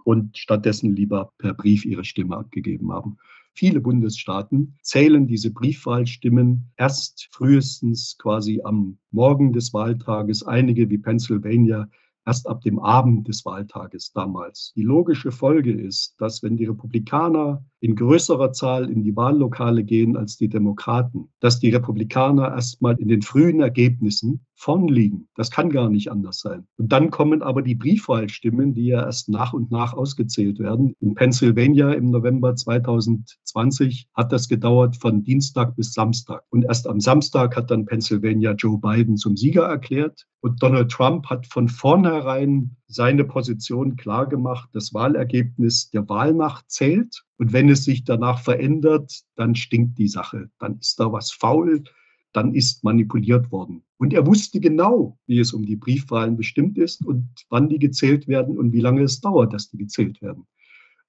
und 0.04 0.38
stattdessen 0.38 0.94
lieber 0.94 1.32
per 1.38 1.54
Brief 1.54 1.84
ihre 1.84 2.04
Stimme 2.04 2.36
abgegeben 2.36 2.92
haben. 2.92 3.16
Viele 3.54 3.80
Bundesstaaten 3.80 4.76
zählen 4.82 5.26
diese 5.26 5.52
Briefwahlstimmen 5.52 6.72
erst 6.76 7.28
frühestens 7.30 8.16
quasi 8.18 8.60
am 8.64 8.98
Morgen 9.10 9.52
des 9.52 9.72
Wahltages. 9.72 10.42
Einige 10.42 10.90
wie 10.90 10.98
Pennsylvania 10.98 11.88
erst 12.26 12.48
ab 12.48 12.62
dem 12.62 12.78
Abend 12.78 13.28
des 13.28 13.44
Wahltages 13.44 14.12
damals. 14.12 14.72
Die 14.74 14.82
logische 14.82 15.30
Folge 15.30 15.72
ist, 15.72 16.14
dass 16.18 16.42
wenn 16.42 16.56
die 16.56 16.64
Republikaner 16.64 17.64
in 17.84 17.96
größerer 17.96 18.52
Zahl 18.52 18.90
in 18.90 19.02
die 19.02 19.14
Wahllokale 19.14 19.84
gehen 19.84 20.16
als 20.16 20.38
die 20.38 20.48
Demokraten, 20.48 21.28
dass 21.40 21.60
die 21.60 21.68
Republikaner 21.68 22.48
erstmal 22.48 22.98
in 22.98 23.08
den 23.08 23.20
frühen 23.20 23.60
Ergebnissen 23.60 24.46
vorn 24.54 24.88
liegen. 24.88 25.28
Das 25.34 25.50
kann 25.50 25.68
gar 25.68 25.90
nicht 25.90 26.10
anders 26.10 26.40
sein. 26.40 26.66
Und 26.78 26.92
dann 26.92 27.10
kommen 27.10 27.42
aber 27.42 27.60
die 27.60 27.74
Briefwahlstimmen, 27.74 28.72
die 28.72 28.86
ja 28.86 29.04
erst 29.04 29.28
nach 29.28 29.52
und 29.52 29.70
nach 29.70 29.92
ausgezählt 29.92 30.58
werden. 30.60 30.94
In 31.00 31.14
Pennsylvania 31.14 31.92
im 31.92 32.10
November 32.10 32.56
2020 32.56 34.08
hat 34.14 34.32
das 34.32 34.48
gedauert 34.48 34.96
von 34.96 35.22
Dienstag 35.22 35.76
bis 35.76 35.92
Samstag. 35.92 36.42
Und 36.48 36.64
erst 36.64 36.88
am 36.88 37.00
Samstag 37.00 37.54
hat 37.54 37.70
dann 37.70 37.84
Pennsylvania 37.84 38.52
Joe 38.52 38.78
Biden 38.78 39.18
zum 39.18 39.36
Sieger 39.36 39.64
erklärt. 39.64 40.24
Und 40.40 40.62
Donald 40.62 40.90
Trump 40.90 41.26
hat 41.26 41.46
von 41.46 41.68
vornherein 41.68 42.76
seine 42.94 43.24
Position 43.24 43.96
klargemacht, 43.96 44.70
das 44.72 44.94
Wahlergebnis 44.94 45.90
der 45.90 46.08
Wahlnacht 46.08 46.70
zählt. 46.70 47.24
Und 47.36 47.52
wenn 47.52 47.68
es 47.68 47.84
sich 47.84 48.04
danach 48.04 48.40
verändert, 48.40 49.22
dann 49.36 49.54
stinkt 49.54 49.98
die 49.98 50.08
Sache. 50.08 50.50
Dann 50.58 50.78
ist 50.78 51.00
da 51.00 51.12
was 51.12 51.32
faul, 51.32 51.84
dann 52.32 52.54
ist 52.54 52.84
manipuliert 52.84 53.50
worden. 53.52 53.82
Und 53.98 54.12
er 54.12 54.26
wusste 54.26 54.60
genau, 54.60 55.18
wie 55.26 55.38
es 55.38 55.52
um 55.52 55.64
die 55.64 55.76
Briefwahlen 55.76 56.36
bestimmt 56.36 56.78
ist 56.78 57.04
und 57.04 57.28
wann 57.48 57.68
die 57.68 57.78
gezählt 57.78 58.28
werden 58.28 58.58
und 58.58 58.72
wie 58.72 58.80
lange 58.80 59.02
es 59.02 59.20
dauert, 59.20 59.52
dass 59.52 59.70
die 59.70 59.78
gezählt 59.78 60.20
werden. 60.20 60.46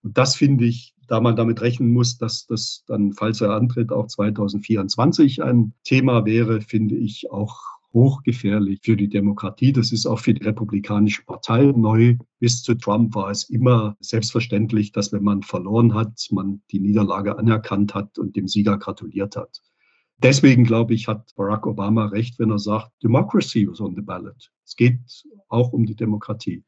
Und 0.02 0.18
das 0.18 0.36
finde 0.36 0.66
ich, 0.66 0.94
da 1.08 1.20
man 1.20 1.36
damit 1.36 1.62
rechnen 1.62 1.92
muss, 1.92 2.18
dass 2.18 2.46
das 2.46 2.84
dann, 2.88 3.14
falls 3.14 3.42
er 3.42 3.52
antritt, 3.52 3.92
auch 3.92 4.08
2024 4.08 5.44
ein 5.44 5.74
Thema 5.84 6.26
wäre, 6.26 6.62
finde 6.62 6.96
ich 6.96 7.32
auch 7.32 7.75
hochgefährlich 7.96 8.82
für 8.84 8.96
die 8.96 9.10
Demokratie. 9.10 9.72
Das 9.72 9.92
ist 9.92 10.06
auch 10.06 10.20
für 10.20 10.36
die 10.36 10.44
Republikanische 10.44 11.24
Partei 11.24 11.74
neu. 11.76 12.18
Bis 12.40 12.62
zu 12.62 12.76
Trump 12.76 13.16
war 13.16 13.32
es 13.32 13.50
immer 13.50 13.96
selbstverständlich, 14.02 14.92
dass 14.92 15.12
wenn 15.12 15.24
man 15.24 15.42
verloren 15.42 15.96
hat, 15.96 16.28
man 16.32 16.62
die 16.72 16.80
Niederlage 16.80 17.40
anerkannt 17.40 17.96
hat 17.96 18.20
und 18.20 18.36
dem 18.36 18.48
Sieger 18.48 18.78
gratuliert 18.78 19.36
hat. 19.36 19.62
Deswegen 20.22 20.66
glaube 20.66 20.94
ich, 20.94 21.08
hat 21.08 21.32
Barack 21.36 21.66
Obama 21.66 22.06
recht, 22.06 22.38
wenn 22.38 22.52
er 22.52 22.60
sagt, 22.60 22.92
Democracy 23.02 23.68
was 23.68 23.82
on 23.82 23.96
the 23.96 24.02
ballot. 24.02 24.52
Es 24.66 24.76
geht 24.76 25.00
auch 25.50 25.72
um 25.74 25.86
die 25.86 25.96
Demokratie. 25.96 26.64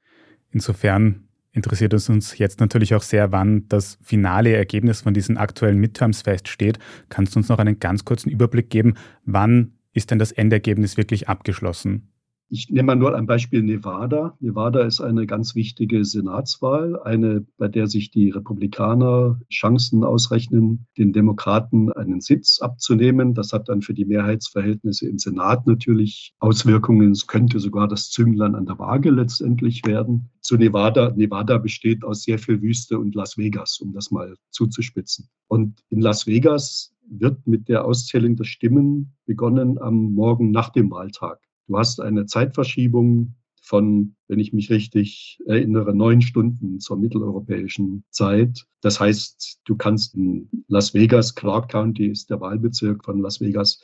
Insofern 0.52 1.28
interessiert 1.52 1.94
es 1.94 2.10
uns 2.10 2.38
jetzt 2.38 2.60
natürlich 2.60 2.94
auch 2.94 3.02
sehr, 3.02 3.32
wann 3.32 3.68
das 3.68 3.98
finale 4.02 4.54
Ergebnis 4.54 5.02
von 5.02 5.14
diesen 5.14 5.38
aktuellen 5.38 5.78
Midterms 5.78 6.22
feststeht. 6.22 6.80
Kannst 7.10 7.36
du 7.36 7.40
uns 7.40 7.50
noch 7.50 7.60
einen 7.60 7.80
ganz 7.80 8.06
kurzen 8.06 8.30
Überblick 8.30 8.70
geben, 8.70 8.94
wann 9.26 9.77
ist 9.98 10.12
denn 10.12 10.20
das 10.20 10.32
Endergebnis 10.32 10.96
wirklich 10.96 11.28
abgeschlossen? 11.28 12.14
Ich 12.50 12.70
nehme 12.70 12.88
mal 12.88 12.96
nur 12.96 13.14
ein 13.14 13.26
Beispiel 13.26 13.62
Nevada. 13.62 14.38
Nevada 14.40 14.84
ist 14.84 15.02
eine 15.02 15.28
ganz 15.28 15.54
wichtige 15.54 16.06
Senatswahl, 16.06 16.98
eine, 17.02 17.46
bei 17.58 17.68
der 17.68 17.88
sich 17.88 18.10
die 18.10 18.30
Republikaner 18.30 19.42
Chancen 19.52 20.06
ausrechnen, 20.06 20.88
den 20.98 21.12
Demokraten 21.12 21.92
einen 21.92 22.22
Sitz 22.22 22.62
abzunehmen. 22.62 23.34
Das 23.34 23.52
hat 23.52 23.68
dann 23.68 23.82
für 23.82 23.94
die 23.94 24.06
Mehrheitsverhältnisse 24.06 25.10
im 25.10 25.18
Senat 25.18 25.68
natürlich 25.68 26.36
Auswirkungen. 26.40 27.12
Es 27.12 27.28
könnte 27.28 27.60
sogar 27.60 27.90
das 27.90 28.12
Zünglein 28.12 28.56
an 28.56 28.66
der 28.66 28.80
Waage 28.80 29.10
letztendlich 29.10 29.86
werden. 29.86 30.30
Zu 30.40 30.56
Nevada. 30.56 31.12
Nevada 31.18 31.58
besteht 31.58 32.06
aus 32.06 32.24
sehr 32.24 32.40
viel 32.40 32.62
Wüste 32.62 32.98
und 32.98 33.14
Las 33.14 33.38
Vegas, 33.38 33.80
um 33.82 33.92
das 33.92 34.10
mal 34.10 34.38
zuzuspitzen. 34.52 35.28
Und 35.48 35.84
in 35.90 36.00
Las 36.00 36.28
Vegas 36.28 36.96
wird 37.10 37.46
mit 37.46 37.68
der 37.68 37.84
Auszählung 37.84 38.38
der 38.38 38.46
Stimmen 38.46 39.18
begonnen 39.26 39.78
am 39.80 40.14
Morgen 40.14 40.52
nach 40.52 40.70
dem 40.70 40.90
Wahltag. 40.92 41.40
Du 41.68 41.78
hast 41.78 42.00
eine 42.00 42.26
Zeitverschiebung 42.26 43.36
von, 43.62 44.16
wenn 44.30 44.40
ich 44.40 44.54
mich 44.54 44.70
richtig 44.70 45.40
erinnere, 45.46 45.94
neun 45.94 46.22
Stunden 46.22 46.80
zur 46.80 46.98
mitteleuropäischen 46.98 48.06
Zeit. 48.10 48.66
Das 48.82 49.00
heißt, 49.00 49.60
du 49.66 49.76
kannst 49.76 50.16
in 50.16 50.50
Las 50.70 50.94
Vegas, 50.94 51.36
Clark 51.36 51.70
County 51.70 52.08
ist 52.08 52.30
der 52.30 52.40
Wahlbezirk 52.40 53.04
von 53.04 53.20
Las 53.20 53.42
Vegas, 53.42 53.82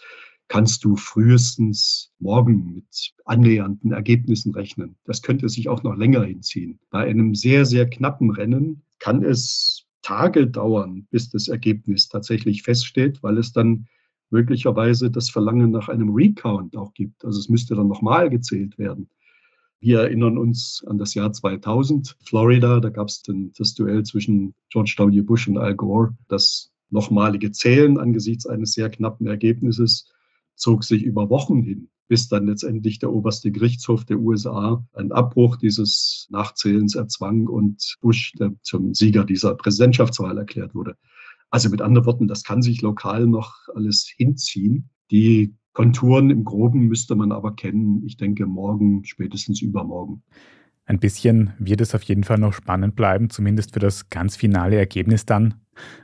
kannst 0.47 0.85
du 0.85 0.95
frühestens 0.95 2.13
morgen 2.19 2.73
mit 2.75 3.13
annähernden 3.25 3.91
Ergebnissen 3.91 4.53
rechnen. 4.53 4.95
Das 5.03 5.21
könnte 5.21 5.49
sich 5.49 5.67
auch 5.67 5.83
noch 5.83 5.97
länger 5.97 6.23
hinziehen. 6.23 6.79
Bei 6.89 6.99
einem 6.99 7.35
sehr, 7.35 7.65
sehr 7.65 7.89
knappen 7.89 8.31
Rennen 8.31 8.83
kann 8.99 9.23
es 9.23 9.85
Tage 10.01 10.47
dauern, 10.47 11.07
bis 11.11 11.29
das 11.29 11.49
Ergebnis 11.49 12.07
tatsächlich 12.07 12.63
feststeht, 12.63 13.23
weil 13.23 13.37
es 13.37 13.51
dann 13.51 13.87
möglicherweise 14.33 15.11
das 15.11 15.29
Verlangen 15.29 15.69
nach 15.69 15.89
einem 15.89 16.09
Recount 16.09 16.75
auch 16.75 16.93
gibt. 16.95 17.23
Also 17.23 17.39
es 17.39 17.49
müsste 17.49 17.75
dann 17.75 17.87
nochmal 17.87 18.31
gezählt 18.31 18.79
werden. 18.79 19.07
Wir 19.79 19.99
erinnern 19.99 20.37
uns 20.37 20.83
an 20.87 20.97
das 20.97 21.13
Jahr 21.13 21.31
2000, 21.31 22.17
Florida, 22.25 22.79
da 22.79 22.89
gab 22.89 23.09
es 23.09 23.21
das 23.57 23.75
Duell 23.75 24.03
zwischen 24.03 24.55
George 24.69 24.95
W. 24.97 25.21
Bush 25.21 25.47
und 25.47 25.57
Al 25.57 25.75
Gore. 25.75 26.15
Das 26.29 26.71
nochmalige 26.89 27.51
Zählen 27.51 27.99
angesichts 27.99 28.47
eines 28.47 28.73
sehr 28.73 28.89
knappen 28.89 29.27
Ergebnisses 29.27 30.09
zog 30.55 30.83
sich 30.83 31.03
über 31.03 31.29
Wochen 31.29 31.61
hin, 31.61 31.89
bis 32.07 32.27
dann 32.27 32.47
letztendlich 32.47 32.97
der 32.97 33.13
oberste 33.13 33.51
Gerichtshof 33.51 34.03
der 34.05 34.19
USA 34.19 34.83
einen 34.93 35.11
Abbruch 35.11 35.57
dieses 35.57 36.27
Nachzählens 36.31 36.95
erzwang 36.95 37.47
und 37.47 37.97
Bush 38.01 38.33
zum 38.61 38.93
Sieger 38.95 39.25
dieser 39.25 39.53
Präsidentschaftswahl 39.55 40.37
erklärt 40.37 40.73
wurde. 40.73 40.95
Also 41.53 41.69
mit 41.69 41.83
anderen 41.83 42.07
Worten, 42.07 42.27
das 42.27 42.43
kann 42.43 42.63
sich 42.63 42.81
lokal 42.81 43.27
noch 43.27 43.53
alles 43.75 44.11
hinziehen. 44.17 44.89
Die 45.11 45.53
Konturen 45.73 46.31
im 46.31 46.45
Groben 46.45 46.87
müsste 46.87 47.13
man 47.13 47.31
aber 47.31 47.55
kennen, 47.55 48.01
ich 48.07 48.17
denke 48.17 48.47
morgen, 48.47 49.05
spätestens 49.05 49.61
übermorgen. 49.61 50.23
Ein 50.85 50.97
bisschen 50.97 51.53
wird 51.59 51.81
es 51.81 51.93
auf 51.93 52.01
jeden 52.01 52.23
Fall 52.23 52.39
noch 52.39 52.53
spannend 52.53 52.95
bleiben, 52.95 53.29
zumindest 53.29 53.71
für 53.75 53.79
das 53.79 54.09
ganz 54.09 54.35
finale 54.35 54.77
Ergebnis 54.77 55.27
dann. 55.27 55.53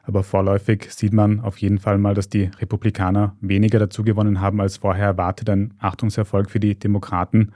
Aber 0.03 0.21
vorläufig 0.21 0.91
sieht 0.91 1.13
man 1.13 1.39
auf 1.39 1.57
jeden 1.57 1.79
Fall 1.79 1.97
mal, 1.97 2.13
dass 2.13 2.29
die 2.29 2.51
Republikaner 2.59 3.35
weniger 3.41 3.79
dazu 3.79 4.03
gewonnen 4.03 4.41
haben 4.41 4.62
als 4.62 4.77
vorher 4.77 5.07
erwartet. 5.07 5.49
Ein 5.49 5.73
Achtungserfolg 5.79 6.51
für 6.51 6.59
die 6.59 6.77
Demokraten. 6.77 7.53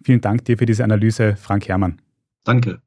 Vielen 0.00 0.20
Dank 0.20 0.44
dir 0.44 0.58
für 0.58 0.66
diese 0.66 0.84
Analyse, 0.84 1.34
Frank 1.34 1.66
Herrmann. 1.66 2.00
Danke. 2.44 2.80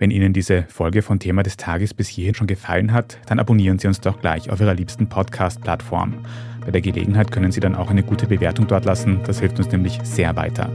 Wenn 0.00 0.10
Ihnen 0.10 0.32
diese 0.32 0.64
Folge 0.68 1.02
von 1.02 1.20
Thema 1.20 1.42
des 1.42 1.58
Tages 1.58 1.92
bis 1.92 2.08
hierhin 2.08 2.34
schon 2.34 2.46
gefallen 2.46 2.94
hat, 2.94 3.18
dann 3.26 3.38
abonnieren 3.38 3.78
Sie 3.78 3.86
uns 3.86 4.00
doch 4.00 4.18
gleich 4.18 4.48
auf 4.48 4.58
Ihrer 4.58 4.72
liebsten 4.72 5.10
Podcast-Plattform. 5.10 6.24
Bei 6.64 6.70
der 6.70 6.80
Gelegenheit 6.80 7.30
können 7.30 7.52
Sie 7.52 7.60
dann 7.60 7.74
auch 7.74 7.90
eine 7.90 8.02
gute 8.02 8.26
Bewertung 8.26 8.66
dort 8.66 8.86
lassen, 8.86 9.20
das 9.26 9.40
hilft 9.40 9.58
uns 9.58 9.70
nämlich 9.70 10.00
sehr 10.02 10.34
weiter. 10.36 10.70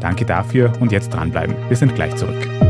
Danke 0.00 0.24
dafür 0.24 0.72
und 0.80 0.90
jetzt 0.90 1.10
dranbleiben. 1.10 1.54
Wir 1.68 1.76
sind 1.76 1.94
gleich 1.94 2.16
zurück. 2.16 2.69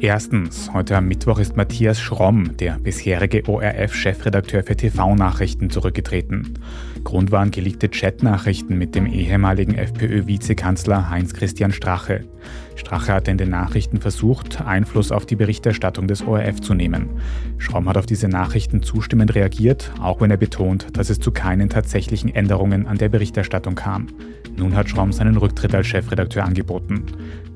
Erstens, 0.00 0.70
heute 0.74 0.94
am 0.94 1.08
Mittwoch 1.08 1.38
ist 1.38 1.56
Matthias 1.56 1.98
Schromm, 1.98 2.54
der 2.58 2.78
bisherige 2.78 3.48
ORF-Chefredakteur 3.48 4.62
für 4.62 4.76
TV-Nachrichten, 4.76 5.70
zurückgetreten. 5.70 6.58
Grund 7.02 7.30
waren 7.30 7.50
geleakte 7.50 7.88
Chatnachrichten 7.88 8.76
mit 8.76 8.94
dem 8.94 9.06
ehemaligen 9.06 9.74
FPÖ-Vizekanzler 9.74 11.08
Heinz-Christian 11.08 11.72
Strache. 11.72 12.24
Strache 12.74 13.14
hatte 13.14 13.30
in 13.30 13.38
den 13.38 13.48
Nachrichten 13.48 13.98
versucht, 13.98 14.60
Einfluss 14.60 15.12
auf 15.12 15.24
die 15.24 15.36
Berichterstattung 15.36 16.08
des 16.08 16.22
ORF 16.26 16.60
zu 16.60 16.74
nehmen. 16.74 17.08
Schromm 17.56 17.88
hat 17.88 17.96
auf 17.96 18.06
diese 18.06 18.28
Nachrichten 18.28 18.82
zustimmend 18.82 19.34
reagiert, 19.34 19.92
auch 20.00 20.20
wenn 20.20 20.30
er 20.30 20.36
betont, 20.36 20.88
dass 20.98 21.08
es 21.08 21.20
zu 21.20 21.30
keinen 21.30 21.70
tatsächlichen 21.70 22.34
Änderungen 22.34 22.86
an 22.86 22.98
der 22.98 23.08
Berichterstattung 23.08 23.76
kam. 23.76 24.08
Nun 24.56 24.74
hat 24.74 24.88
Schromm 24.88 25.12
seinen 25.12 25.36
Rücktritt 25.36 25.74
als 25.74 25.86
Chefredakteur 25.86 26.44
angeboten. 26.44 27.04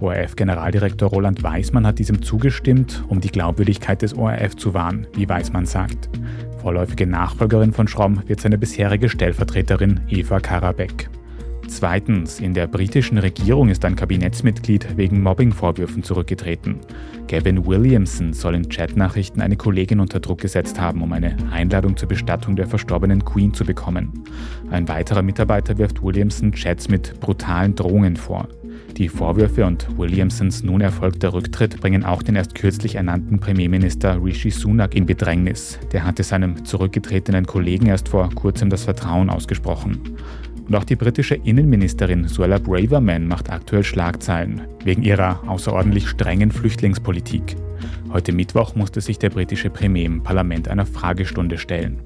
ORF-Generaldirektor 0.00 1.08
Roland 1.08 1.42
Weismann 1.42 1.86
hat 1.86 1.98
diesem 1.98 2.22
zugestimmt, 2.30 3.02
um 3.08 3.20
die 3.20 3.32
Glaubwürdigkeit 3.32 4.02
des 4.02 4.16
ORF 4.16 4.54
zu 4.54 4.72
wahren, 4.72 5.08
wie 5.14 5.28
Weismann 5.28 5.66
sagt. 5.66 6.08
Vorläufige 6.62 7.04
Nachfolgerin 7.04 7.72
von 7.72 7.88
Schromm 7.88 8.22
wird 8.28 8.40
seine 8.40 8.56
bisherige 8.56 9.08
Stellvertreterin 9.08 10.02
Eva 10.08 10.38
Karabek. 10.38 11.10
Zweitens, 11.66 12.38
in 12.38 12.54
der 12.54 12.68
britischen 12.68 13.18
Regierung 13.18 13.68
ist 13.68 13.84
ein 13.84 13.96
Kabinettsmitglied 13.96 14.96
wegen 14.96 15.22
Mobbingvorwürfen 15.22 16.04
zurückgetreten. 16.04 16.76
Gavin 17.26 17.66
Williamson 17.66 18.32
soll 18.32 18.54
in 18.54 18.68
Chatnachrichten 18.68 19.42
eine 19.42 19.56
Kollegin 19.56 19.98
unter 19.98 20.20
Druck 20.20 20.40
gesetzt 20.40 20.80
haben, 20.80 21.02
um 21.02 21.12
eine 21.12 21.36
Einladung 21.50 21.96
zur 21.96 22.08
Bestattung 22.08 22.54
der 22.54 22.68
verstorbenen 22.68 23.24
Queen 23.24 23.54
zu 23.54 23.64
bekommen. 23.64 24.22
Ein 24.70 24.86
weiterer 24.86 25.22
Mitarbeiter 25.22 25.78
wirft 25.78 26.00
Williamson 26.00 26.52
Chats 26.52 26.88
mit 26.88 27.18
brutalen 27.18 27.74
Drohungen 27.74 28.16
vor. 28.16 28.48
Die 29.00 29.08
Vorwürfe 29.08 29.64
und 29.64 29.96
Williamsons 29.96 30.62
nun 30.62 30.82
erfolgter 30.82 31.32
Rücktritt 31.32 31.80
bringen 31.80 32.04
auch 32.04 32.22
den 32.22 32.36
erst 32.36 32.54
kürzlich 32.54 32.96
ernannten 32.96 33.40
Premierminister 33.40 34.22
Rishi 34.22 34.50
Sunak 34.50 34.94
in 34.94 35.06
Bedrängnis. 35.06 35.80
Der 35.90 36.04
hatte 36.04 36.22
seinem 36.22 36.66
zurückgetretenen 36.66 37.46
Kollegen 37.46 37.86
erst 37.86 38.10
vor 38.10 38.28
kurzem 38.34 38.68
das 38.68 38.84
Vertrauen 38.84 39.30
ausgesprochen. 39.30 40.00
Und 40.68 40.76
auch 40.76 40.84
die 40.84 40.96
britische 40.96 41.36
Innenministerin 41.36 42.28
Suella 42.28 42.58
Braverman 42.58 43.26
macht 43.26 43.48
aktuell 43.48 43.84
Schlagzeilen 43.84 44.60
wegen 44.84 45.02
ihrer 45.02 45.48
außerordentlich 45.48 46.06
strengen 46.06 46.52
Flüchtlingspolitik. 46.52 47.56
Heute 48.12 48.32
Mittwoch 48.32 48.74
musste 48.74 49.00
sich 49.00 49.18
der 49.18 49.30
britische 49.30 49.70
Premier 49.70 50.04
im 50.04 50.22
Parlament 50.22 50.68
einer 50.68 50.84
Fragestunde 50.84 51.56
stellen. 51.56 52.02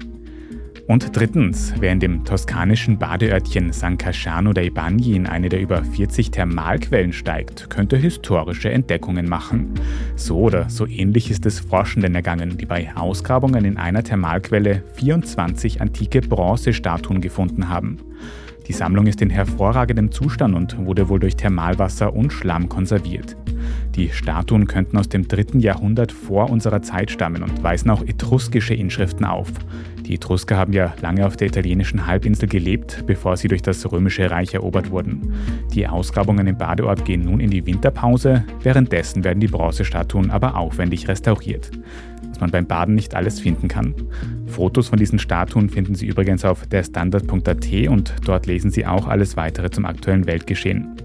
Und 0.87 1.17
drittens, 1.17 1.73
wer 1.79 1.91
in 1.91 1.99
dem 1.99 2.23
toskanischen 2.25 2.99
Badeörtchen 2.99 3.73
San 3.73 3.97
Casciano 3.97 4.53
dei 4.53 4.69
Bagni 4.69 5.15
in 5.15 5.25
eine 5.25 5.49
der 5.49 5.59
über 5.59 5.83
40 5.83 6.29
Thermalquellen 6.29 7.11
steigt, 7.11 7.71
könnte 7.71 7.97
historische 7.97 8.69
Entdeckungen 8.69 9.27
machen. 9.27 9.73
So 10.15 10.37
oder 10.37 10.69
so 10.69 10.85
ähnlich 10.85 11.31
ist 11.31 11.43
es 11.47 11.59
Forschenden 11.59 12.13
ergangen, 12.13 12.59
die 12.59 12.67
bei 12.67 12.95
Ausgrabungen 12.95 13.65
in 13.65 13.77
einer 13.77 14.03
Thermalquelle 14.03 14.83
24 14.93 15.81
antike 15.81 16.21
Bronzestatuen 16.21 17.19
gefunden 17.19 17.67
haben. 17.67 17.97
Die 18.67 18.73
Sammlung 18.73 19.07
ist 19.07 19.21
in 19.21 19.31
hervorragendem 19.31 20.11
Zustand 20.11 20.55
und 20.55 20.85
wurde 20.85 21.09
wohl 21.09 21.19
durch 21.19 21.35
Thermalwasser 21.35 22.15
und 22.15 22.31
Schlamm 22.31 22.69
konserviert. 22.69 23.35
Die 23.95 24.09
Statuen 24.09 24.67
könnten 24.67 24.97
aus 24.97 25.09
dem 25.09 25.27
dritten 25.27 25.59
Jahrhundert 25.59 26.11
vor 26.11 26.49
unserer 26.49 26.81
Zeit 26.81 27.09
stammen 27.09 27.41
und 27.41 27.63
weisen 27.63 27.89
auch 27.89 28.03
etruskische 28.03 28.73
Inschriften 28.73 29.25
auf. 29.25 29.51
Die 30.05 30.15
Etrusker 30.15 30.55
haben 30.55 30.71
ja 30.71 30.93
lange 31.01 31.25
auf 31.25 31.35
der 31.35 31.47
italienischen 31.47 32.05
Halbinsel 32.05 32.47
gelebt, 32.47 33.03
bevor 33.07 33.37
sie 33.37 33.47
durch 33.47 33.63
das 33.63 33.91
Römische 33.91 34.29
Reich 34.29 34.53
erobert 34.53 34.91
wurden. 34.91 35.33
Die 35.73 35.87
Ausgrabungen 35.87 36.45
im 36.45 36.57
Badeort 36.57 37.05
gehen 37.05 37.23
nun 37.23 37.39
in 37.39 37.49
die 37.49 37.65
Winterpause, 37.65 38.43
währenddessen 38.61 39.23
werden 39.23 39.39
die 39.39 39.47
Bronzestatuen 39.47 40.29
aber 40.29 40.57
aufwendig 40.57 41.07
restauriert. 41.07 41.71
Was 42.29 42.39
man 42.39 42.51
beim 42.51 42.67
Baden 42.67 42.93
nicht 42.93 43.15
alles 43.15 43.39
finden 43.39 43.67
kann. 43.67 43.95
Fotos 44.45 44.89
von 44.89 44.99
diesen 44.99 45.17
Statuen 45.17 45.69
finden 45.69 45.95
Sie 45.95 46.05
übrigens 46.05 46.45
auf 46.45 46.67
derstandard.at 46.67 47.87
und 47.87 48.13
dort 48.25 48.45
lesen 48.45 48.69
Sie 48.69 48.85
auch 48.85 49.07
alles 49.07 49.37
weitere 49.37 49.71
zum 49.71 49.85
aktuellen 49.85 50.27
Weltgeschehen. 50.27 50.95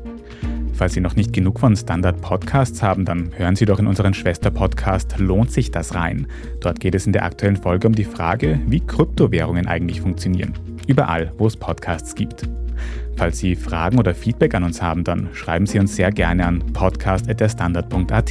Falls 0.81 0.95
Sie 0.95 1.03
noch 1.03 1.15
nicht 1.15 1.35
genug 1.35 1.61
von 1.61 1.77
Standard-Podcasts 1.77 2.83
haben, 2.83 3.05
dann 3.05 3.33
hören 3.37 3.55
Sie 3.55 3.67
doch 3.67 3.79
in 3.79 3.87
unseren 3.87 4.15
Schwester-Podcast 4.15 5.19
Lohnt 5.19 5.53
sich 5.53 5.71
das 5.71 5.95
rein? 5.95 6.27
Dort 6.61 6.81
geht 6.81 6.95
es 6.95 7.05
in 7.05 7.13
der 7.13 7.27
aktuellen 7.27 7.59
Folge 7.59 7.87
um 7.87 7.95
die 7.95 8.05
Frage, 8.05 8.59
wie 8.67 8.81
Kryptowährungen 8.81 9.67
eigentlich 9.67 10.01
funktionieren. 10.01 10.55
Überall, 10.87 11.35
wo 11.37 11.47
es 11.47 11.55
Podcasts 11.55 12.15
gibt. 12.15 12.49
Falls 13.15 13.41
Sie 13.41 13.57
Fragen 13.57 13.99
oder 13.99 14.15
Feedback 14.15 14.55
an 14.55 14.65
uns 14.65 14.81
haben, 14.81 15.05
dann 15.05 15.29
schreiben 15.35 15.67
Sie 15.67 15.79
uns 15.79 15.97
sehr 15.97 16.13
gerne 16.13 16.47
an 16.47 16.61
podcast.derstandard.at. 16.73 18.31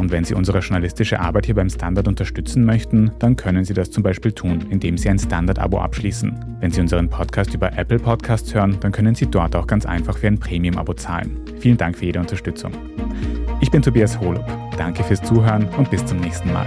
Und 0.00 0.10
wenn 0.10 0.24
Sie 0.24 0.32
unsere 0.32 0.60
journalistische 0.60 1.20
Arbeit 1.20 1.44
hier 1.44 1.54
beim 1.54 1.68
Standard 1.68 2.08
unterstützen 2.08 2.64
möchten, 2.64 3.10
dann 3.18 3.36
können 3.36 3.66
Sie 3.66 3.74
das 3.74 3.90
zum 3.90 4.02
Beispiel 4.02 4.32
tun, 4.32 4.64
indem 4.70 4.96
Sie 4.96 5.10
ein 5.10 5.18
Standard-Abo 5.18 5.78
abschließen. 5.78 6.56
Wenn 6.58 6.70
Sie 6.70 6.80
unseren 6.80 7.10
Podcast 7.10 7.52
über 7.52 7.76
Apple 7.76 7.98
Podcasts 7.98 8.54
hören, 8.54 8.78
dann 8.80 8.92
können 8.92 9.14
Sie 9.14 9.26
dort 9.26 9.54
auch 9.54 9.66
ganz 9.66 9.84
einfach 9.84 10.16
für 10.16 10.28
ein 10.28 10.38
Premium-Abo 10.38 10.94
zahlen. 10.94 11.38
Vielen 11.58 11.76
Dank 11.76 11.98
für 11.98 12.06
jede 12.06 12.18
Unterstützung. 12.18 12.72
Ich 13.60 13.70
bin 13.70 13.82
Tobias 13.82 14.18
Holub. 14.18 14.46
Danke 14.78 15.04
fürs 15.04 15.22
Zuhören 15.22 15.68
und 15.76 15.90
bis 15.90 16.02
zum 16.06 16.18
nächsten 16.20 16.50
Mal. 16.50 16.66